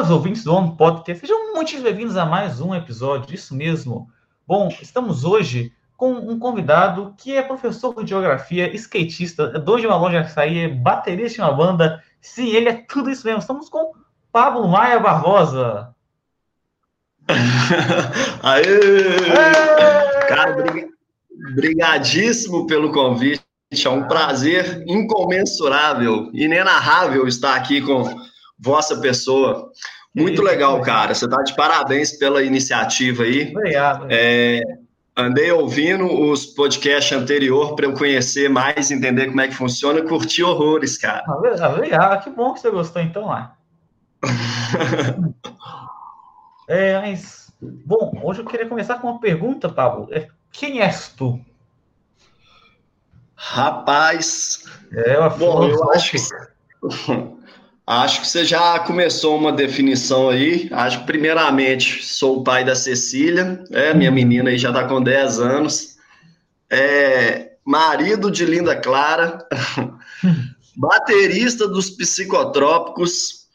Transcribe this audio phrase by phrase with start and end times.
[0.00, 4.08] os ouvintes do ONU Podcast, sejam muito bem-vindos a mais um episódio, isso mesmo.
[4.46, 9.98] Bom, estamos hoje com um convidado que é professor de geografia, skatista, dono de uma
[9.98, 12.02] loja de açaí, é baterista de uma banda.
[12.18, 13.40] Sim, ele é tudo isso mesmo.
[13.40, 13.92] Estamos com
[14.32, 15.94] Pablo Maia Barbosa.
[18.42, 18.64] Aê!
[20.28, 20.56] Cara,
[21.56, 23.44] brigadíssimo pelo convite.
[23.84, 28.29] É um prazer incomensurável, inenarrável estar aqui com
[28.60, 29.70] vossa pessoa.
[30.14, 31.14] Muito legal, cara.
[31.14, 33.50] Você está de parabéns pela iniciativa aí.
[33.50, 34.06] Obrigado.
[34.10, 34.60] É,
[35.16, 40.42] andei ouvindo os podcasts anterior para eu conhecer mais, entender como é que funciona, curti
[40.42, 41.24] horrores, cara.
[41.26, 43.56] Ah, legal, que bom que você gostou então lá.
[46.68, 50.08] é, mas bom, hoje eu queria começar com uma pergunta, Pablo.
[50.10, 51.40] É, quem és tu?
[53.34, 56.18] Rapaz, é uma bom, eu acho que
[57.90, 60.68] Acho que você já começou uma definição aí.
[60.70, 65.02] Acho que, primeiramente, sou o pai da Cecília, é, minha menina aí já está com
[65.02, 65.96] 10 anos.
[66.70, 69.44] É, marido de Linda Clara,
[70.76, 73.48] baterista dos psicotrópicos,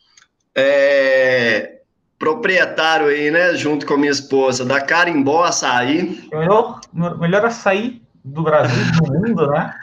[0.53, 1.78] é,
[2.19, 6.28] proprietário aí, né, junto com minha esposa, da Carimbó Açaí.
[6.30, 6.81] Melhor,
[7.22, 9.73] melhor açaí do Brasil, do mundo, né?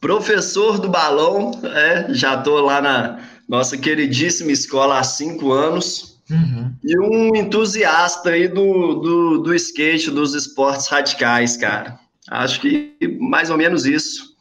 [0.00, 6.74] Professor do balão, é, já tô lá na nossa queridíssima escola há cinco anos, uhum.
[6.84, 11.98] e um entusiasta aí do, do, do skate, dos esportes radicais, cara.
[12.30, 14.36] Acho que mais ou menos isso.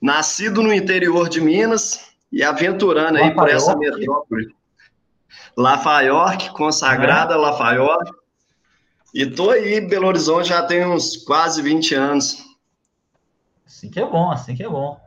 [0.00, 4.54] Nascido no interior de Minas e aventurando aí por essa metrópole.
[5.56, 7.36] Lafayette, consagrada é.
[7.36, 8.10] Lafayette.
[9.14, 12.44] E tô aí, Belo Horizonte, já tem uns quase 20 anos.
[13.66, 15.00] Assim que é bom, assim que é bom.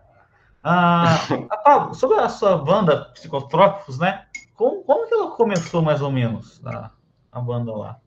[0.64, 1.20] Ah,
[1.64, 4.23] Pablo, sobre a sua banda Psicotrópicos, né?
[4.55, 6.92] Como, como que ela começou mais ou menos, a,
[7.31, 7.97] a banda lá?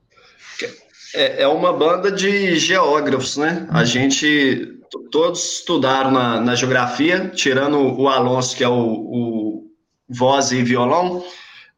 [1.14, 3.66] É, é uma banda de geógrafos, né?
[3.70, 3.84] A uhum.
[3.84, 4.78] gente,
[5.10, 9.70] todos estudaram na, na geografia, tirando o Alonso, que é o, o
[10.08, 11.24] voz e violão,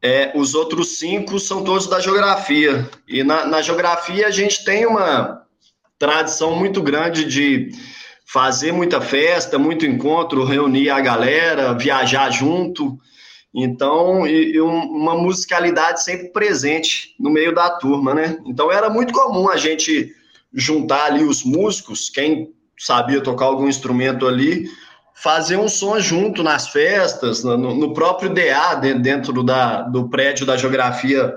[0.03, 2.89] é, os outros cinco são todos da geografia.
[3.09, 5.43] E na, na geografia a gente tem uma
[5.99, 7.71] tradição muito grande de
[8.25, 12.99] fazer muita festa, muito encontro, reunir a galera, viajar junto.
[13.55, 18.39] Então, e, e uma musicalidade sempre presente no meio da turma, né?
[18.47, 20.13] Então era muito comum a gente
[20.53, 24.69] juntar ali os músicos, quem sabia tocar algum instrumento ali,
[25.15, 30.57] fazer um som junto nas festas, no, no próprio DA, dentro da, do prédio da
[30.57, 31.37] geografia,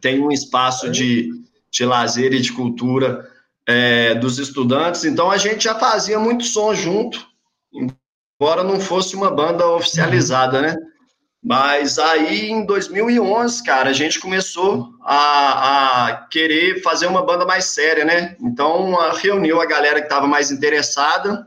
[0.00, 1.30] tem um espaço de,
[1.70, 3.31] de lazer e de cultura
[3.66, 7.24] é, dos estudantes, então a gente já fazia muito som junto,
[7.72, 10.76] embora não fosse uma banda oficializada, né?
[11.44, 17.64] Mas aí em 2011, cara, a gente começou a, a querer fazer uma banda mais
[17.64, 18.36] séria, né?
[18.40, 21.46] Então reuniu a galera que estava mais interessada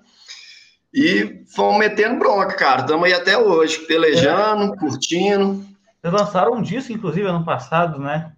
[0.93, 2.81] e fomos metendo bronca, cara.
[2.81, 4.77] Estamos aí até hoje, pelejando, é.
[4.77, 5.65] curtindo.
[6.01, 8.33] Vocês lançaram um disco, inclusive, ano passado, né?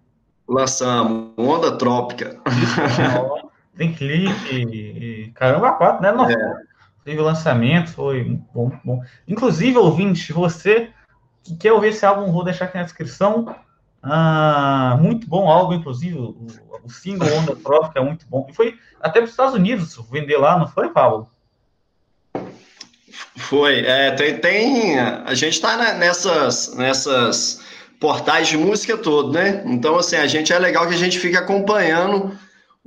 [0.48, 2.40] Lançamos, Onda Trópica.
[3.78, 6.10] Tem clipe, e, caramba, quatro, né?
[6.10, 6.62] Não, é.
[7.04, 9.00] Teve lançamento, foi bom, bom.
[9.26, 10.90] Inclusive, ouvinte, você
[11.44, 13.54] que quer ouvir esse álbum, vou deixar aqui na descrição.
[14.02, 16.46] Ah, muito bom álbum, inclusive, o,
[16.84, 18.46] o single Onda Trófica é muito bom.
[18.50, 21.30] E foi até para os Estados Unidos vender lá, não foi, Paulo?
[23.36, 23.86] Foi.
[23.86, 27.62] É, tem, tem, a gente está nessas, nessas
[28.00, 29.62] portais de música todo, né?
[29.66, 32.36] Então, assim, a gente é legal que a gente fica acompanhando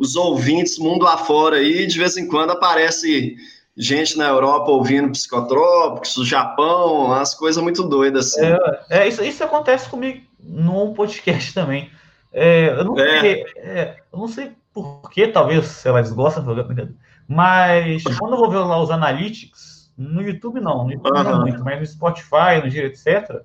[0.01, 3.35] os ouvintes mundo afora aí, de vez em quando aparece
[3.77, 8.33] gente na Europa ouvindo psicotrópicos, o Japão, as coisas muito doidas.
[8.33, 8.45] Assim.
[8.89, 11.91] É, é isso, isso acontece comigo num podcast também.
[12.33, 13.19] É, eu, não é.
[13.19, 16.43] sei, é, eu não sei por que, talvez ela desgosta,
[17.27, 21.63] mas quando eu vou ver lá os analytics, no YouTube não, no YouTube não muito,
[21.63, 23.43] mas no Spotify, no Giro, etc.,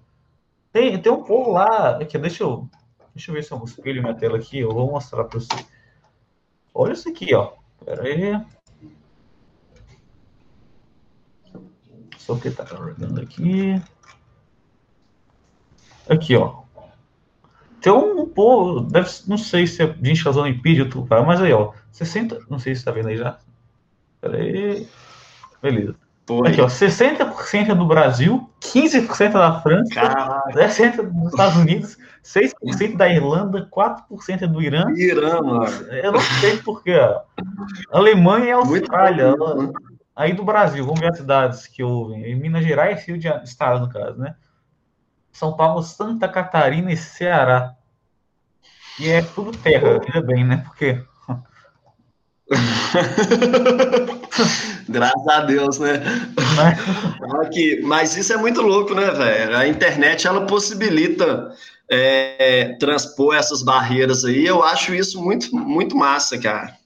[0.73, 2.67] tem, tem um povo lá, aqui, deixa eu,
[3.15, 5.76] deixa eu ver se eu espelho minha tela aqui, eu vou mostrar para você.
[6.79, 7.53] Olha isso aqui, ó.
[7.83, 8.39] Pera aí.
[12.19, 13.81] Só que tá carregando aqui.
[16.07, 16.65] Aqui, ó.
[17.81, 20.87] Tem um povo, deve, não sei se a gente tá usando Wikipedia,
[21.25, 21.73] mas aí, ó.
[21.93, 23.39] 60, não sei se tá vendo aí já.
[24.21, 24.87] Pera aí.
[25.63, 25.97] Beleza.
[26.27, 26.49] Foi.
[26.49, 30.51] Aqui, ó, 60% do Brasil, 15% da França, Caraca.
[30.51, 31.97] 10% dos Estados Unidos,
[32.27, 34.91] 6% da Irlanda, 4% do Irã.
[34.97, 35.67] Irã, mano.
[35.93, 36.99] Eu não sei porquê.
[37.93, 39.37] Alemanha e Austrália.
[39.37, 39.73] Muito
[40.17, 42.25] aí do Brasil, vamos ver as cidades que ouvem.
[42.25, 44.35] Em Minas Gerais, Rio de Estado, no caso, né?
[45.31, 47.75] São Paulo, Santa Catarina e Ceará.
[48.99, 50.65] E é tudo terra, veja bem, né?
[50.65, 50.99] Porque.
[54.89, 56.01] Graças a Deus, né?
[57.43, 59.57] Aqui, mas isso é muito louco, né, velho?
[59.57, 61.53] A internet ela possibilita
[61.89, 64.45] é, transpor essas barreiras aí.
[64.45, 66.77] Eu acho isso muito, muito massa, cara.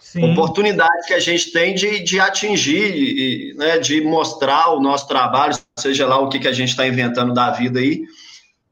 [0.00, 0.32] Sim.
[0.32, 5.56] Oportunidade que a gente tem de, de atingir, e, né, de mostrar o nosso trabalho,
[5.78, 8.02] seja lá o que, que a gente está inventando da vida aí,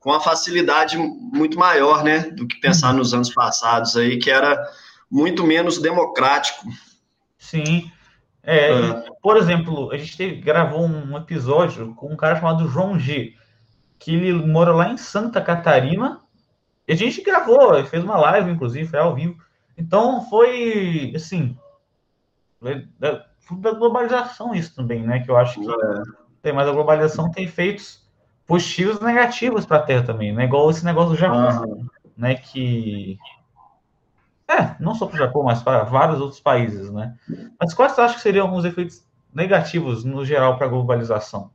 [0.01, 4.61] com uma facilidade muito maior, né, do que pensar nos anos passados aí, que era
[5.09, 6.67] muito menos democrático.
[7.39, 7.89] Sim.
[8.43, 9.05] É, é.
[9.23, 13.35] por exemplo, a gente teve, gravou um episódio com um cara chamado João G,
[13.99, 16.21] que ele mora lá em Santa Catarina.
[16.87, 19.37] E a gente gravou, fez uma live, inclusive, foi ao vivo.
[19.77, 21.57] Então foi assim.
[22.99, 25.21] Da, da globalização isso também, né?
[25.21, 26.03] Que eu acho que é.
[26.43, 28.07] tem, mas a globalização tem efeitos
[28.47, 30.45] positivos e negativos para a Terra também, né?
[30.45, 31.87] Igual esse negócio do Japão,
[32.17, 32.35] né?
[32.35, 33.19] Que
[34.49, 37.15] é, não só para o Japão, mas para vários outros países, né?
[37.61, 41.51] Mas quais você acha que seriam alguns efeitos negativos, no geral, para a globalização?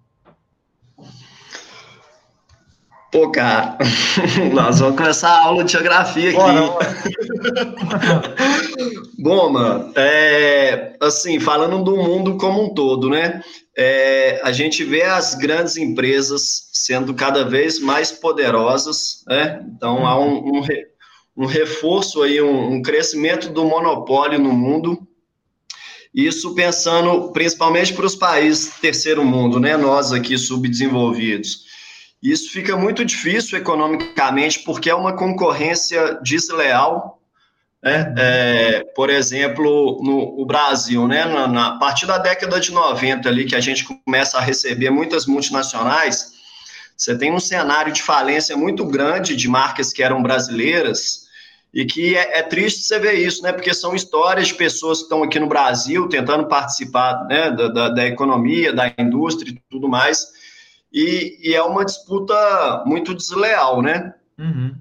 [3.14, 3.78] Pô, cara,
[4.52, 6.38] nós vamos começar a aula de geografia aqui.
[6.38, 6.96] Bora, bora.
[9.20, 13.44] Bom, mano, é, assim, falando do mundo como um todo, né?
[13.78, 19.64] É, a gente vê as grandes empresas sendo cada vez mais poderosas, né?
[19.76, 20.64] Então, há um, um
[21.36, 25.08] um reforço aí, um, um crescimento do monopólio no mundo.
[26.14, 29.78] Isso pensando principalmente para os países terceiro mundo, né?
[29.78, 31.73] Nós aqui subdesenvolvidos.
[32.24, 37.20] Isso fica muito difícil economicamente porque é uma concorrência desleal.
[37.84, 38.14] Né?
[38.18, 41.26] É, por exemplo, no Brasil, né?
[41.26, 44.90] Na, na, a partir da década de 90 ali que a gente começa a receber
[44.90, 46.32] muitas multinacionais,
[46.96, 51.24] você tem um cenário de falência muito grande de marcas que eram brasileiras
[51.74, 53.52] e que é, é, triste você ver isso, né?
[53.52, 57.90] Porque são histórias de pessoas que estão aqui no Brasil tentando participar né, da, da,
[57.90, 60.26] da economia, da indústria e tudo mais.
[60.94, 64.14] E, e, é uma disputa muito desleal, né?
[64.38, 64.76] Uhum.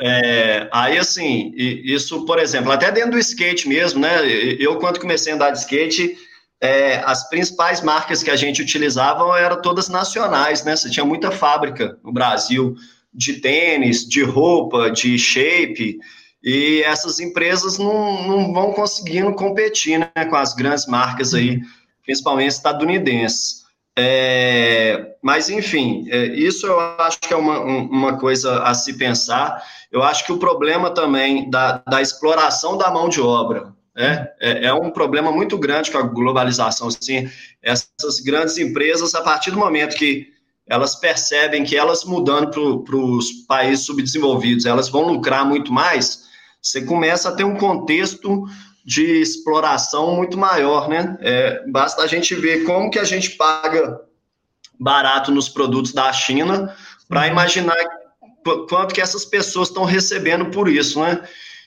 [0.00, 4.26] É, aí, assim, isso, por exemplo, até dentro do skate mesmo, né?
[4.58, 6.16] Eu, quando comecei a andar de skate,
[6.60, 10.74] é, as principais marcas que a gente utilizava eram todas nacionais, né?
[10.74, 12.74] Você tinha muita fábrica no Brasil
[13.12, 15.98] de tênis, de roupa, de shape
[16.42, 21.60] e essas empresas não, não vão conseguindo competir né, com as grandes marcas aí,
[22.04, 23.57] principalmente estadunidenses.
[24.00, 29.60] É, mas, enfim, é, isso eu acho que é uma, uma coisa a se pensar.
[29.90, 34.66] Eu acho que o problema também da, da exploração da mão de obra né, é,
[34.66, 36.86] é um problema muito grande com a globalização.
[36.86, 37.28] Assim,
[37.60, 40.28] essas grandes empresas, a partir do momento que
[40.68, 46.28] elas percebem que elas mudando para os países subdesenvolvidos, elas vão lucrar muito mais,
[46.62, 48.44] você começa a ter um contexto
[48.88, 51.18] de exploração muito maior, né?
[51.20, 54.00] É, basta a gente ver como que a gente paga
[54.80, 56.74] barato nos produtos da China
[57.06, 57.26] para uhum.
[57.26, 57.76] imaginar
[58.66, 61.22] quanto que essas pessoas estão recebendo por isso, né?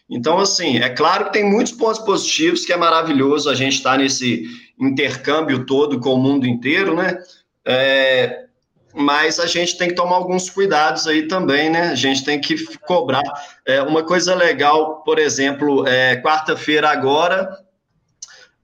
[0.09, 3.91] Então, assim, é claro que tem muitos pontos positivos, que é maravilhoso a gente estar
[3.91, 4.45] tá nesse
[4.79, 7.19] intercâmbio todo com o mundo inteiro, né?
[7.63, 8.45] É,
[8.93, 11.89] mas a gente tem que tomar alguns cuidados aí também, né?
[11.89, 13.23] A gente tem que cobrar.
[13.65, 17.49] É, uma coisa legal, por exemplo, é, quarta-feira agora,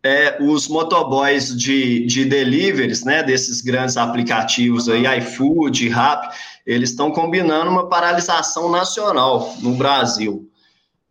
[0.04, 6.34] é, os motoboys de, de deliveries, né, desses grandes aplicativos aí, iFood, Rap,
[6.66, 10.50] eles estão combinando uma paralisação nacional no Brasil.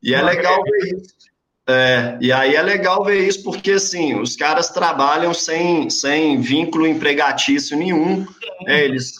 [0.03, 1.16] E é legal ver isso.
[1.69, 6.87] É, e aí é legal ver isso porque, assim, os caras trabalham sem, sem vínculo
[6.87, 8.25] empregatício nenhum,
[8.63, 8.85] né?
[8.85, 9.15] eles,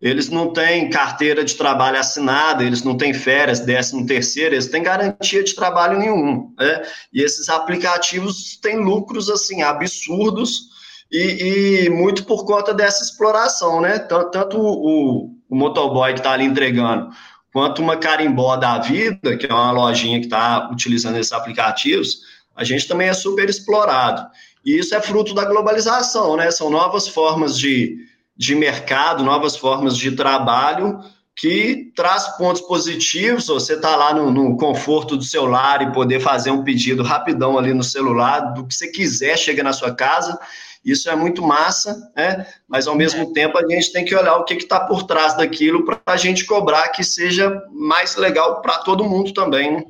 [0.00, 4.80] eles não têm carteira de trabalho assinada, eles não têm férias, décimo terceiro, eles têm
[4.80, 6.82] garantia de trabalho nenhum, né?
[7.12, 10.68] E esses aplicativos têm lucros, assim, absurdos
[11.10, 13.98] e, e muito por conta dessa exploração, né?
[13.98, 17.10] Tanto, tanto o, o motoboy que está ali entregando
[17.52, 22.20] quanto uma carimbó da vida, que é uma lojinha que está utilizando esses aplicativos,
[22.56, 24.26] a gente também é super explorado.
[24.64, 26.50] E isso é fruto da globalização, né?
[26.50, 27.98] São novas formas de,
[28.36, 31.00] de mercado, novas formas de trabalho
[31.34, 33.46] que traz pontos positivos.
[33.46, 37.74] Você está lá no, no, conforto do celular e poder fazer um pedido rapidão ali
[37.74, 40.38] no celular, do que você quiser, chega na sua casa
[40.84, 42.46] isso é muito massa, né?
[42.66, 43.32] mas ao mesmo é.
[43.32, 46.44] tempo a gente tem que olhar o que está por trás daquilo para a gente
[46.44, 49.76] cobrar que seja mais legal para todo mundo também.
[49.76, 49.84] Né?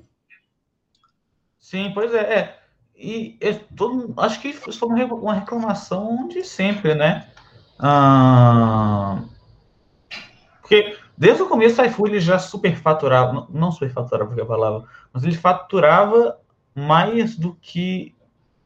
[1.59, 2.21] Sim, pois é.
[2.21, 2.59] é.
[2.97, 7.27] E é todo, acho que foi uma reclamação de sempre, né?
[7.79, 9.19] Ah,
[10.61, 15.23] porque Desde o começo, o iFood já superfaturava, não, não superfaturava, porque a palavra, mas
[15.23, 16.37] ele faturava
[16.75, 18.13] mais do que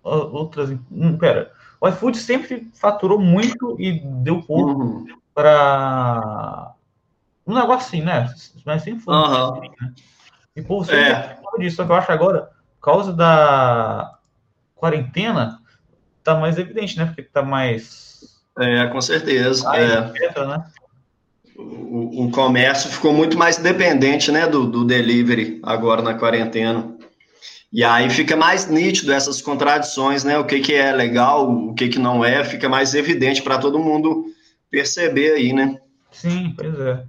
[0.03, 0.71] outras.
[0.91, 1.53] Hum, pera,
[1.87, 5.07] o iFood sempre faturou muito e deu pouco uhum.
[5.35, 6.73] para
[7.47, 8.29] um negócio assim, né?
[8.65, 9.53] Mas sempre foi uhum.
[9.55, 9.93] assim, né?
[10.57, 11.39] E o povo sempre é.
[11.59, 12.51] disso, só que eu acho agora,
[12.81, 14.19] por causa da
[14.75, 15.59] quarentena,
[16.25, 17.07] tá mais evidente, né?
[17.07, 18.43] Porque tá mais.
[18.59, 19.69] É, com certeza.
[19.77, 20.47] é.
[20.47, 20.65] né?
[21.57, 26.96] O, o, comércio ficou muito mais dependente né, do, do delivery agora na quarentena.
[27.73, 30.39] E aí fica mais nítido essas contradições, né?
[30.39, 33.79] O que, que é legal, o que, que não é, fica mais evidente para todo
[33.79, 34.27] mundo
[34.71, 35.79] perceber aí, né?
[36.11, 37.05] Sim, pois é.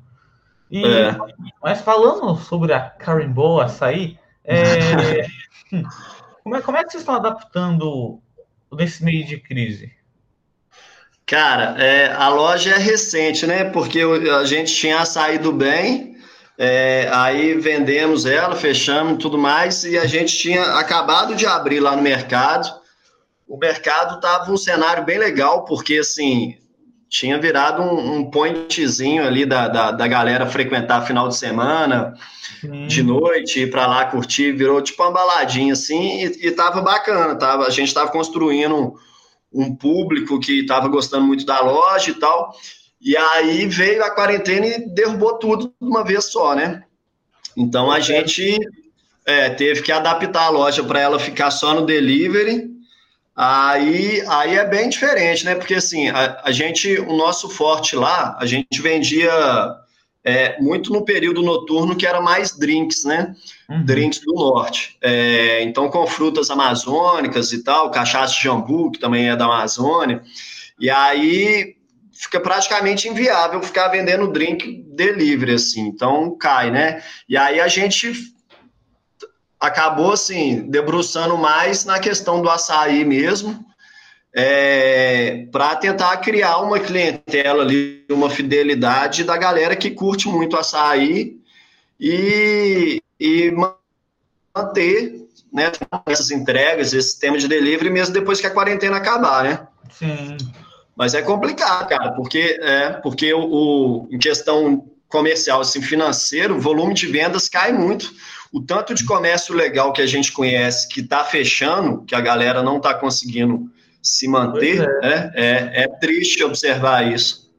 [0.70, 1.18] E, é.
[1.64, 5.28] Mas falando sobre a Carimbó açaí, é,
[6.44, 8.20] como, é, como é que vocês estão adaptando
[8.72, 9.92] nesse meio de crise?
[11.26, 13.66] Cara, é, a loja é recente, né?
[13.66, 16.17] Porque a gente tinha saído bem,
[16.58, 21.96] é, aí vendemos ela, fechamos tudo mais, e a gente tinha acabado de abrir lá
[21.96, 22.68] no mercado.
[23.48, 26.58] O mercado estava um cenário bem legal, porque assim,
[27.10, 32.16] tinha virado um, um pointzinho ali da, da, da, galera frequentar final de semana,
[32.60, 32.88] Sim.
[32.88, 37.36] de noite, ir para lá curtir, virou tipo uma baladinha assim, e, e tava bacana,
[37.36, 38.94] tava, a gente estava construindo um,
[39.54, 42.54] um público que estava gostando muito da loja e tal,
[43.02, 46.84] e aí veio a quarentena e derrubou tudo de uma vez só, né?
[47.56, 48.58] Então a gente
[49.26, 52.78] é, teve que adaptar a loja para ela ficar só no delivery,
[53.40, 55.54] Aí, aí é bem diferente, né?
[55.54, 59.32] Porque assim, a, a gente, o nosso forte lá, a gente vendia
[60.24, 63.36] é, muito no período noturno que era mais drinks, né?
[63.70, 63.86] Uhum.
[63.86, 64.98] Drinks do norte.
[65.04, 70.24] É, então, com frutas amazônicas e tal, cachaça de jambu, que também é da Amazônia.
[70.80, 71.77] E aí
[72.18, 75.82] fica praticamente inviável ficar vendendo drink delivery, assim.
[75.82, 77.04] Então, cai, né?
[77.30, 78.12] E aí a gente
[79.60, 83.66] acabou assim debruçando mais na questão do açaí mesmo,
[84.34, 91.38] é, para tentar criar uma clientela ali, uma fidelidade da galera que curte muito açaí
[92.00, 93.52] e, e
[94.56, 95.72] manter né,
[96.06, 99.68] essas entregas, esse sistema de delivery mesmo depois que a quarentena acabar, né?
[99.92, 100.38] Sim.
[100.98, 106.60] Mas é complicado, cara, porque é porque o, o em questão comercial, assim, financeiro, o
[106.60, 108.12] volume de vendas cai muito
[108.52, 112.64] o tanto de comércio legal que a gente conhece que está fechando, que a galera
[112.64, 113.70] não está conseguindo
[114.02, 115.02] se manter, é.
[115.02, 115.32] Né?
[115.36, 117.52] É, é triste observar isso.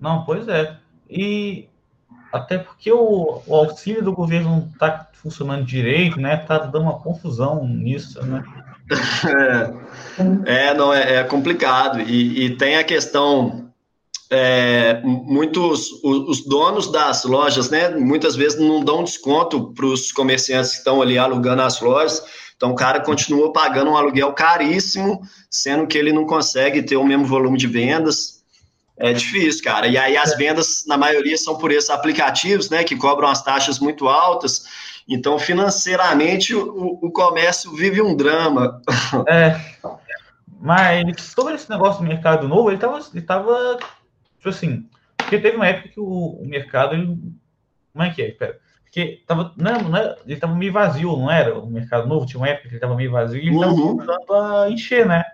[0.00, 0.76] Não, pois é.
[1.08, 1.68] E
[2.32, 6.40] até porque o, o auxílio do governo não está funcionando direito, né?
[6.40, 8.42] Está dando uma confusão nisso, né?
[10.46, 12.00] É, é não, é, é complicado.
[12.00, 13.72] E, e, tem a questão
[14.30, 20.10] é, muitos os, os, donos das lojas, né, muitas vezes não dão desconto para os
[20.10, 22.22] comerciantes que estão ali alugando as lojas.
[22.56, 27.04] Então o cara continua pagando um aluguel caríssimo, sendo que ele não consegue ter o
[27.04, 28.42] mesmo volume de vendas.
[28.96, 29.88] É difícil, cara.
[29.88, 33.78] E aí as vendas, na maioria, são por esses aplicativos, né, que cobram as taxas
[33.80, 34.64] muito altas.
[35.08, 38.80] Então, financeiramente, o, o comércio vive um drama.
[39.28, 39.60] É.
[40.60, 43.78] Mas sobre esse negócio do mercado novo, ele estava ele tava
[44.44, 47.06] Tipo assim, porque teve uma época que o, o mercado, ele,
[47.92, 48.30] como é que é?
[48.30, 48.58] Pera.
[48.84, 51.58] Porque tava, não, não ele tava meio vazio, não era?
[51.58, 53.96] O mercado novo tinha uma época que ele tava meio vazio e ele tava uhum.
[53.96, 55.24] começando a encher, né?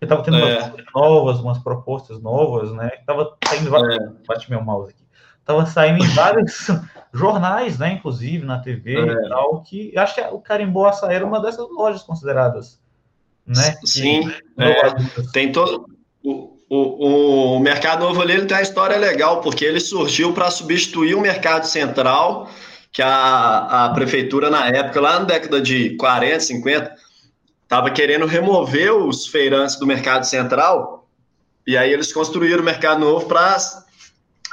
[0.00, 0.58] Ele tava tendo é.
[0.60, 2.88] umas novas, umas propostas novas, né?
[3.04, 3.76] Tava saindo.
[3.76, 4.12] É.
[4.28, 5.01] Bate meu mouse aqui.
[5.44, 6.68] Tava saindo em vários
[7.12, 7.94] jornais, né?
[7.94, 9.12] Inclusive na TV é.
[9.12, 12.80] e tal, que acho que o Carimbó Açaí era uma dessas lojas consideradas.
[13.46, 13.76] Né?
[13.84, 14.94] Sim, que, é.
[15.32, 15.86] tem todo
[16.74, 21.14] o, o Mercado Novo ali ele tem uma história legal, porque ele surgiu para substituir
[21.14, 22.48] o Mercado Central,
[22.90, 26.96] que a, a prefeitura, na época, lá na década de 40, 50,
[27.62, 31.06] estava querendo remover os feirantes do Mercado Central,
[31.66, 33.81] e aí eles construíram o Mercado Novo para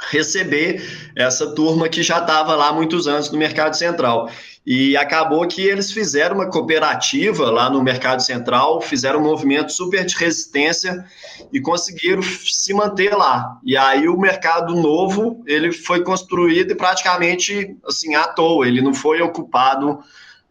[0.08, 4.30] receber essa turma que já estava lá há muitos anos no Mercado Central.
[4.66, 10.04] E acabou que eles fizeram uma cooperativa lá no Mercado Central, fizeram um movimento super
[10.04, 11.04] de resistência
[11.52, 13.58] e conseguiram se manter lá.
[13.64, 19.22] E aí o mercado novo, ele foi construído praticamente assim à toa, ele não foi
[19.22, 19.98] ocupado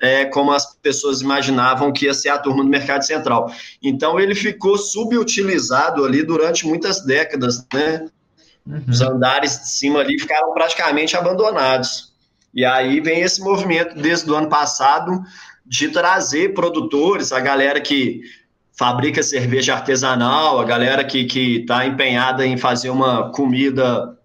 [0.01, 3.51] é, como as pessoas imaginavam que ia ser a turma do Mercado Central.
[3.82, 8.08] Então ele ficou subutilizado ali durante muitas décadas, né?
[8.70, 8.84] Uhum.
[8.88, 12.14] Os andares de cima ali ficaram praticamente abandonados.
[12.54, 15.24] E aí vem esse movimento desde o ano passado
[15.66, 18.22] de trazer produtores, a galera que
[18.78, 24.18] fabrica cerveja artesanal, a galera que está empenhada em fazer uma comida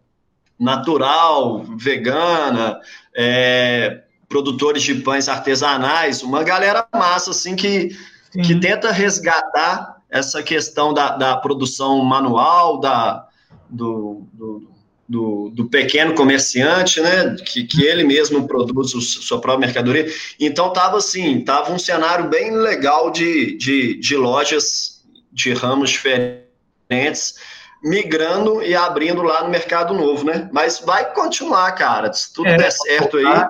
[0.59, 2.79] natural, vegana,
[3.17, 7.97] é, produtores de pães artesanais, uma galera massa, assim, que,
[8.33, 13.27] que tenta resgatar essa questão da, da produção manual, da,
[13.75, 14.71] do, do,
[15.09, 20.07] do, do, pequeno comerciante, né, que, que ele mesmo produz o, sua própria mercadoria.
[20.40, 27.35] Então, estava assim, estava um cenário bem legal de, de, de lojas de ramos diferentes,
[27.83, 30.49] migrando e abrindo lá no mercado novo, né?
[30.52, 32.12] Mas vai continuar, cara.
[32.12, 33.49] Se tudo é, der certo aí.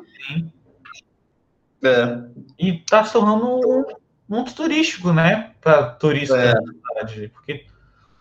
[1.85, 2.19] É.
[2.59, 3.85] E tá se tornando um
[4.29, 5.53] ponto turístico, né?
[5.61, 6.53] Para turistas é.
[6.55, 7.29] da cidade.
[7.29, 7.67] Porque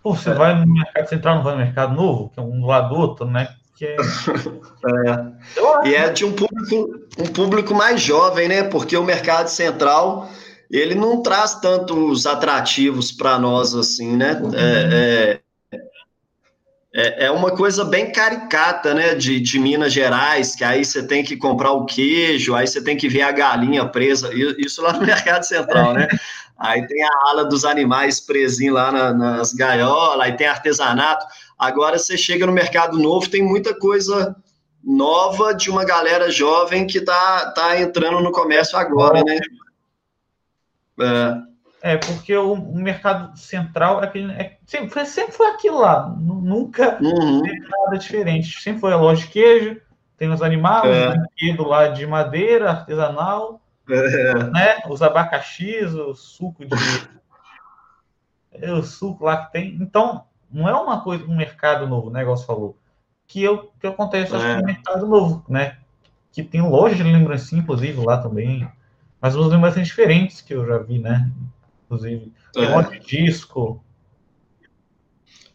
[0.03, 0.33] pô, você é.
[0.33, 2.95] vai no mercado central, não vai no mercado novo, que é um do lado do
[2.95, 3.47] outro, né?
[3.75, 3.95] Que é...
[5.87, 5.89] é.
[5.89, 8.63] E é de um público, um público mais jovem, né?
[8.63, 10.29] Porque o mercado central
[10.69, 14.41] ele não traz tantos atrativos para nós assim, né?
[14.55, 15.39] É,
[15.71, 15.79] é,
[16.95, 21.23] é, é uma coisa bem caricata, né, de, de Minas Gerais, que aí você tem
[21.23, 25.01] que comprar o queijo, aí você tem que ver a galinha presa, isso lá no
[25.05, 26.07] Mercado Central, né?
[26.57, 31.25] Aí tem a ala dos animais presinho lá na, nas gaiolas, aí tem artesanato.
[31.57, 34.35] Agora você chega no Mercado Novo, tem muita coisa
[34.83, 39.39] nova de uma galera jovem que tá, tá entrando no comércio agora, né?
[40.99, 41.53] É.
[41.85, 46.97] É, porque o, o mercado central é aquele, é, sempre, sempre foi aquilo lá, nunca
[47.01, 47.41] uhum.
[47.41, 48.61] teve nada diferente.
[48.61, 49.81] Sempre foi a loja de queijo,
[50.17, 51.09] tem os animais, é.
[51.09, 53.59] o brinquedo lá de madeira, artesanal,
[53.89, 54.43] é.
[54.51, 54.81] né?
[54.89, 56.75] Os abacaxis, o suco de.
[58.51, 59.75] É, o suco lá que tem.
[59.81, 62.15] Então, não é uma coisa, um mercado novo?
[62.17, 62.77] Igual você falou.
[63.25, 64.63] Que, eu, que acontece, acho que é um é.
[64.63, 65.77] mercado novo, né?
[66.31, 68.69] Que tem loja de lembrancinha, inclusive, lá também.
[69.19, 71.31] Mas umas lembranças diferentes que eu já vi, né?
[71.93, 72.33] inclusive.
[72.55, 72.61] É.
[72.61, 73.83] um monte de disco.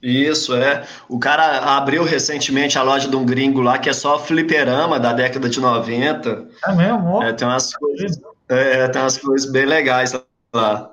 [0.02, 0.84] Isso, é.
[1.08, 5.12] O cara abriu recentemente a loja de um gringo lá que é só fliperama da
[5.12, 6.48] década de 90.
[6.66, 7.22] É mesmo?
[7.22, 10.12] É, tem, umas coisas, é, tem umas coisas bem legais
[10.54, 10.90] lá.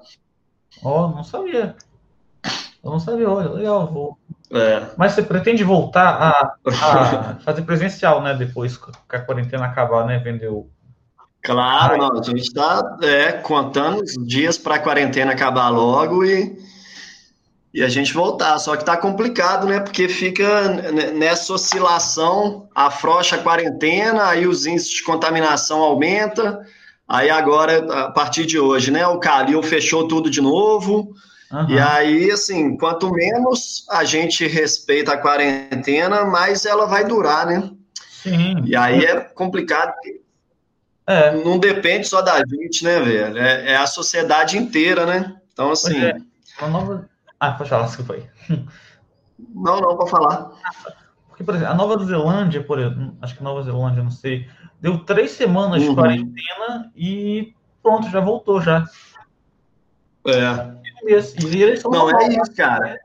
[0.84, 1.76] Ó, oh, não sabia.
[2.84, 3.88] Eu não sabia, olha, legal.
[3.92, 4.18] Vou...
[4.52, 4.88] É.
[4.98, 8.34] Mas você pretende voltar a, a fazer presencial, né?
[8.34, 10.18] Depois que a quarentena acabar, né?
[10.20, 10.68] Vender o,
[11.46, 16.58] Claro, não, a gente está é, contando os dias para a quarentena acabar logo e,
[17.76, 18.58] e a gente voltar.
[18.58, 19.82] Só que está complicado, né?
[19.82, 20.70] Porque fica
[21.14, 26.66] nessa oscilação, afrouxa a quarentena, aí os índices de contaminação aumenta.
[27.06, 29.06] Aí agora, a partir de hoje, né?
[29.06, 31.14] O Calil fechou tudo de novo.
[31.52, 31.70] Uhum.
[31.70, 37.70] E aí, assim, quanto menos a gente respeita a quarentena, mais ela vai durar, né?
[38.24, 38.64] Sim.
[38.64, 39.94] E aí é complicado.
[41.06, 41.32] É.
[41.44, 43.38] Não depende só da gente, né, velho?
[43.38, 45.36] É, é a sociedade inteira, né?
[45.52, 45.98] Então, assim.
[46.02, 46.16] É.
[46.62, 47.14] Nova...
[47.40, 48.30] Ah, pode falar, desculpa aí.
[49.54, 50.52] Não, não, pode falar.
[51.28, 54.48] Porque, por exemplo, a Nova Zelândia, por exemplo, acho que Nova Zelândia, não sei,
[54.80, 55.90] deu três semanas uhum.
[55.90, 58.86] de quarentena e pronto, já voltou já.
[60.26, 60.76] É.
[61.92, 63.00] não, é isso, cara.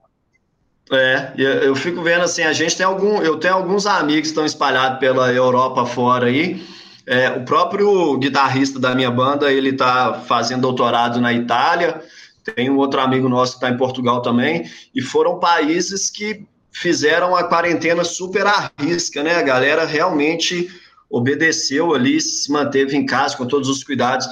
[0.92, 4.44] É, eu fico vendo assim, a gente tem algum, eu tenho alguns amigos que estão
[4.44, 6.66] espalhados pela Europa fora aí,
[7.06, 12.02] é, o próprio guitarrista da minha banda, ele está fazendo doutorado na Itália,
[12.42, 17.34] tem um outro amigo nosso que está em Portugal também, e foram países que fizeram
[17.34, 19.36] a quarentena super à risca, né?
[19.36, 20.68] A galera realmente
[21.08, 24.26] obedeceu ali, se manteve em casa com todos os cuidados,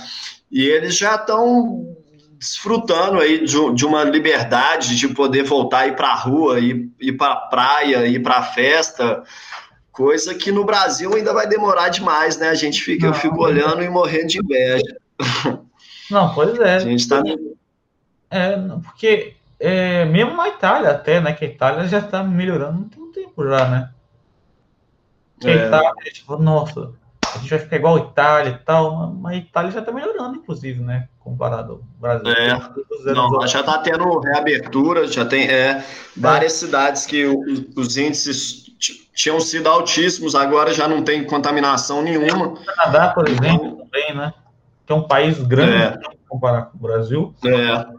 [0.50, 1.96] e eles já estão
[2.38, 6.88] desfrutando aí de, de, uma liberdade de poder voltar e ir para a rua, ir,
[7.00, 9.24] ir para a praia, ir para a festa,
[9.98, 12.50] Coisa que no Brasil ainda vai demorar demais, né?
[12.50, 14.96] A gente fica, não, eu fico olhando e morrendo de inveja.
[16.08, 16.76] Não, pois é.
[16.76, 17.20] A gente tá.
[18.30, 21.32] É, porque é, mesmo na Itália, até, né?
[21.32, 23.90] Que a Itália já está melhorando tem um tempo já, né?
[25.40, 25.64] Que é.
[25.64, 26.92] a Itália, tipo, nossa,
[27.34, 30.36] a gente vai ficar igual a Itália e tal, mas a Itália já está melhorando,
[30.36, 31.08] inclusive, né?
[31.18, 32.28] Comparado ao Brasil.
[32.30, 33.12] É.
[33.12, 35.84] Não, já está tendo reabertura, já tem é,
[36.16, 38.68] várias cidades que os, os índices
[39.12, 42.46] tinham sido altíssimos, agora já não tem contaminação nenhuma.
[42.46, 44.32] O Canadá, por exemplo, também, né?
[44.86, 45.98] Que é um país grande é.
[46.28, 47.34] comparado com o Brasil.
[47.44, 47.97] É.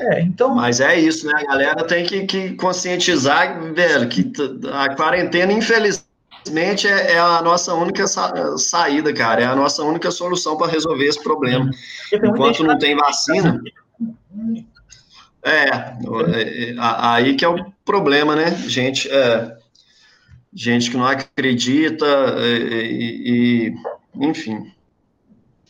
[0.00, 0.54] É, então...
[0.54, 1.32] Mas é isso, né?
[1.36, 4.32] A galera tem que, que conscientizar, velho, que
[4.72, 9.42] a quarentena, infelizmente, é, é a nossa única sa saída, cara.
[9.42, 11.70] É a nossa única solução para resolver esse problema.
[12.12, 13.60] Enquanto não tem vacina.
[15.42, 18.50] É, é, aí que é o problema, né?
[18.66, 19.56] Gente, é,
[20.52, 22.06] gente que não acredita
[22.38, 23.74] e,
[24.16, 24.72] e enfim.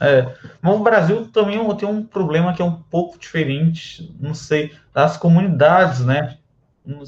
[0.00, 4.74] É, mas o Brasil também tem um problema que é um pouco diferente, não sei,
[4.94, 6.38] das comunidades, né?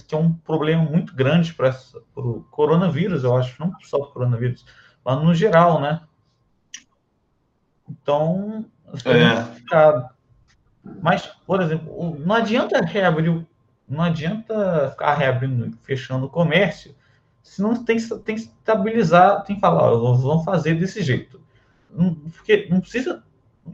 [0.07, 1.75] que é um problema muito grande para
[2.15, 4.65] o coronavírus, eu acho, não só para o coronavírus,
[5.05, 6.01] mas no geral, né?
[7.89, 8.65] Então,
[9.07, 10.07] é.
[11.01, 13.45] Mas, por exemplo, não adianta reabrir,
[13.89, 16.95] não adianta ficar reabrindo, fechando o comércio,
[17.43, 21.42] se não tem, tem que estabilizar, tem que falar, ó, vamos fazer desse jeito.
[21.93, 23.23] Não, porque não precisa,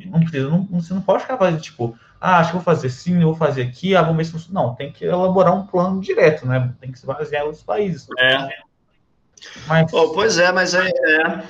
[0.07, 3.15] não precisa, não, você não pode ficar fazendo tipo, ah, acho que vou fazer sim,
[3.21, 4.61] eu vou fazer aqui, ah, ver se funciona.
[4.61, 6.75] Não, tem que elaborar um plano direto, né?
[6.81, 8.07] Tem que se basear outros países.
[8.19, 8.49] É.
[9.67, 9.93] Mas...
[9.93, 11.43] Oh, pois é, mas é, é,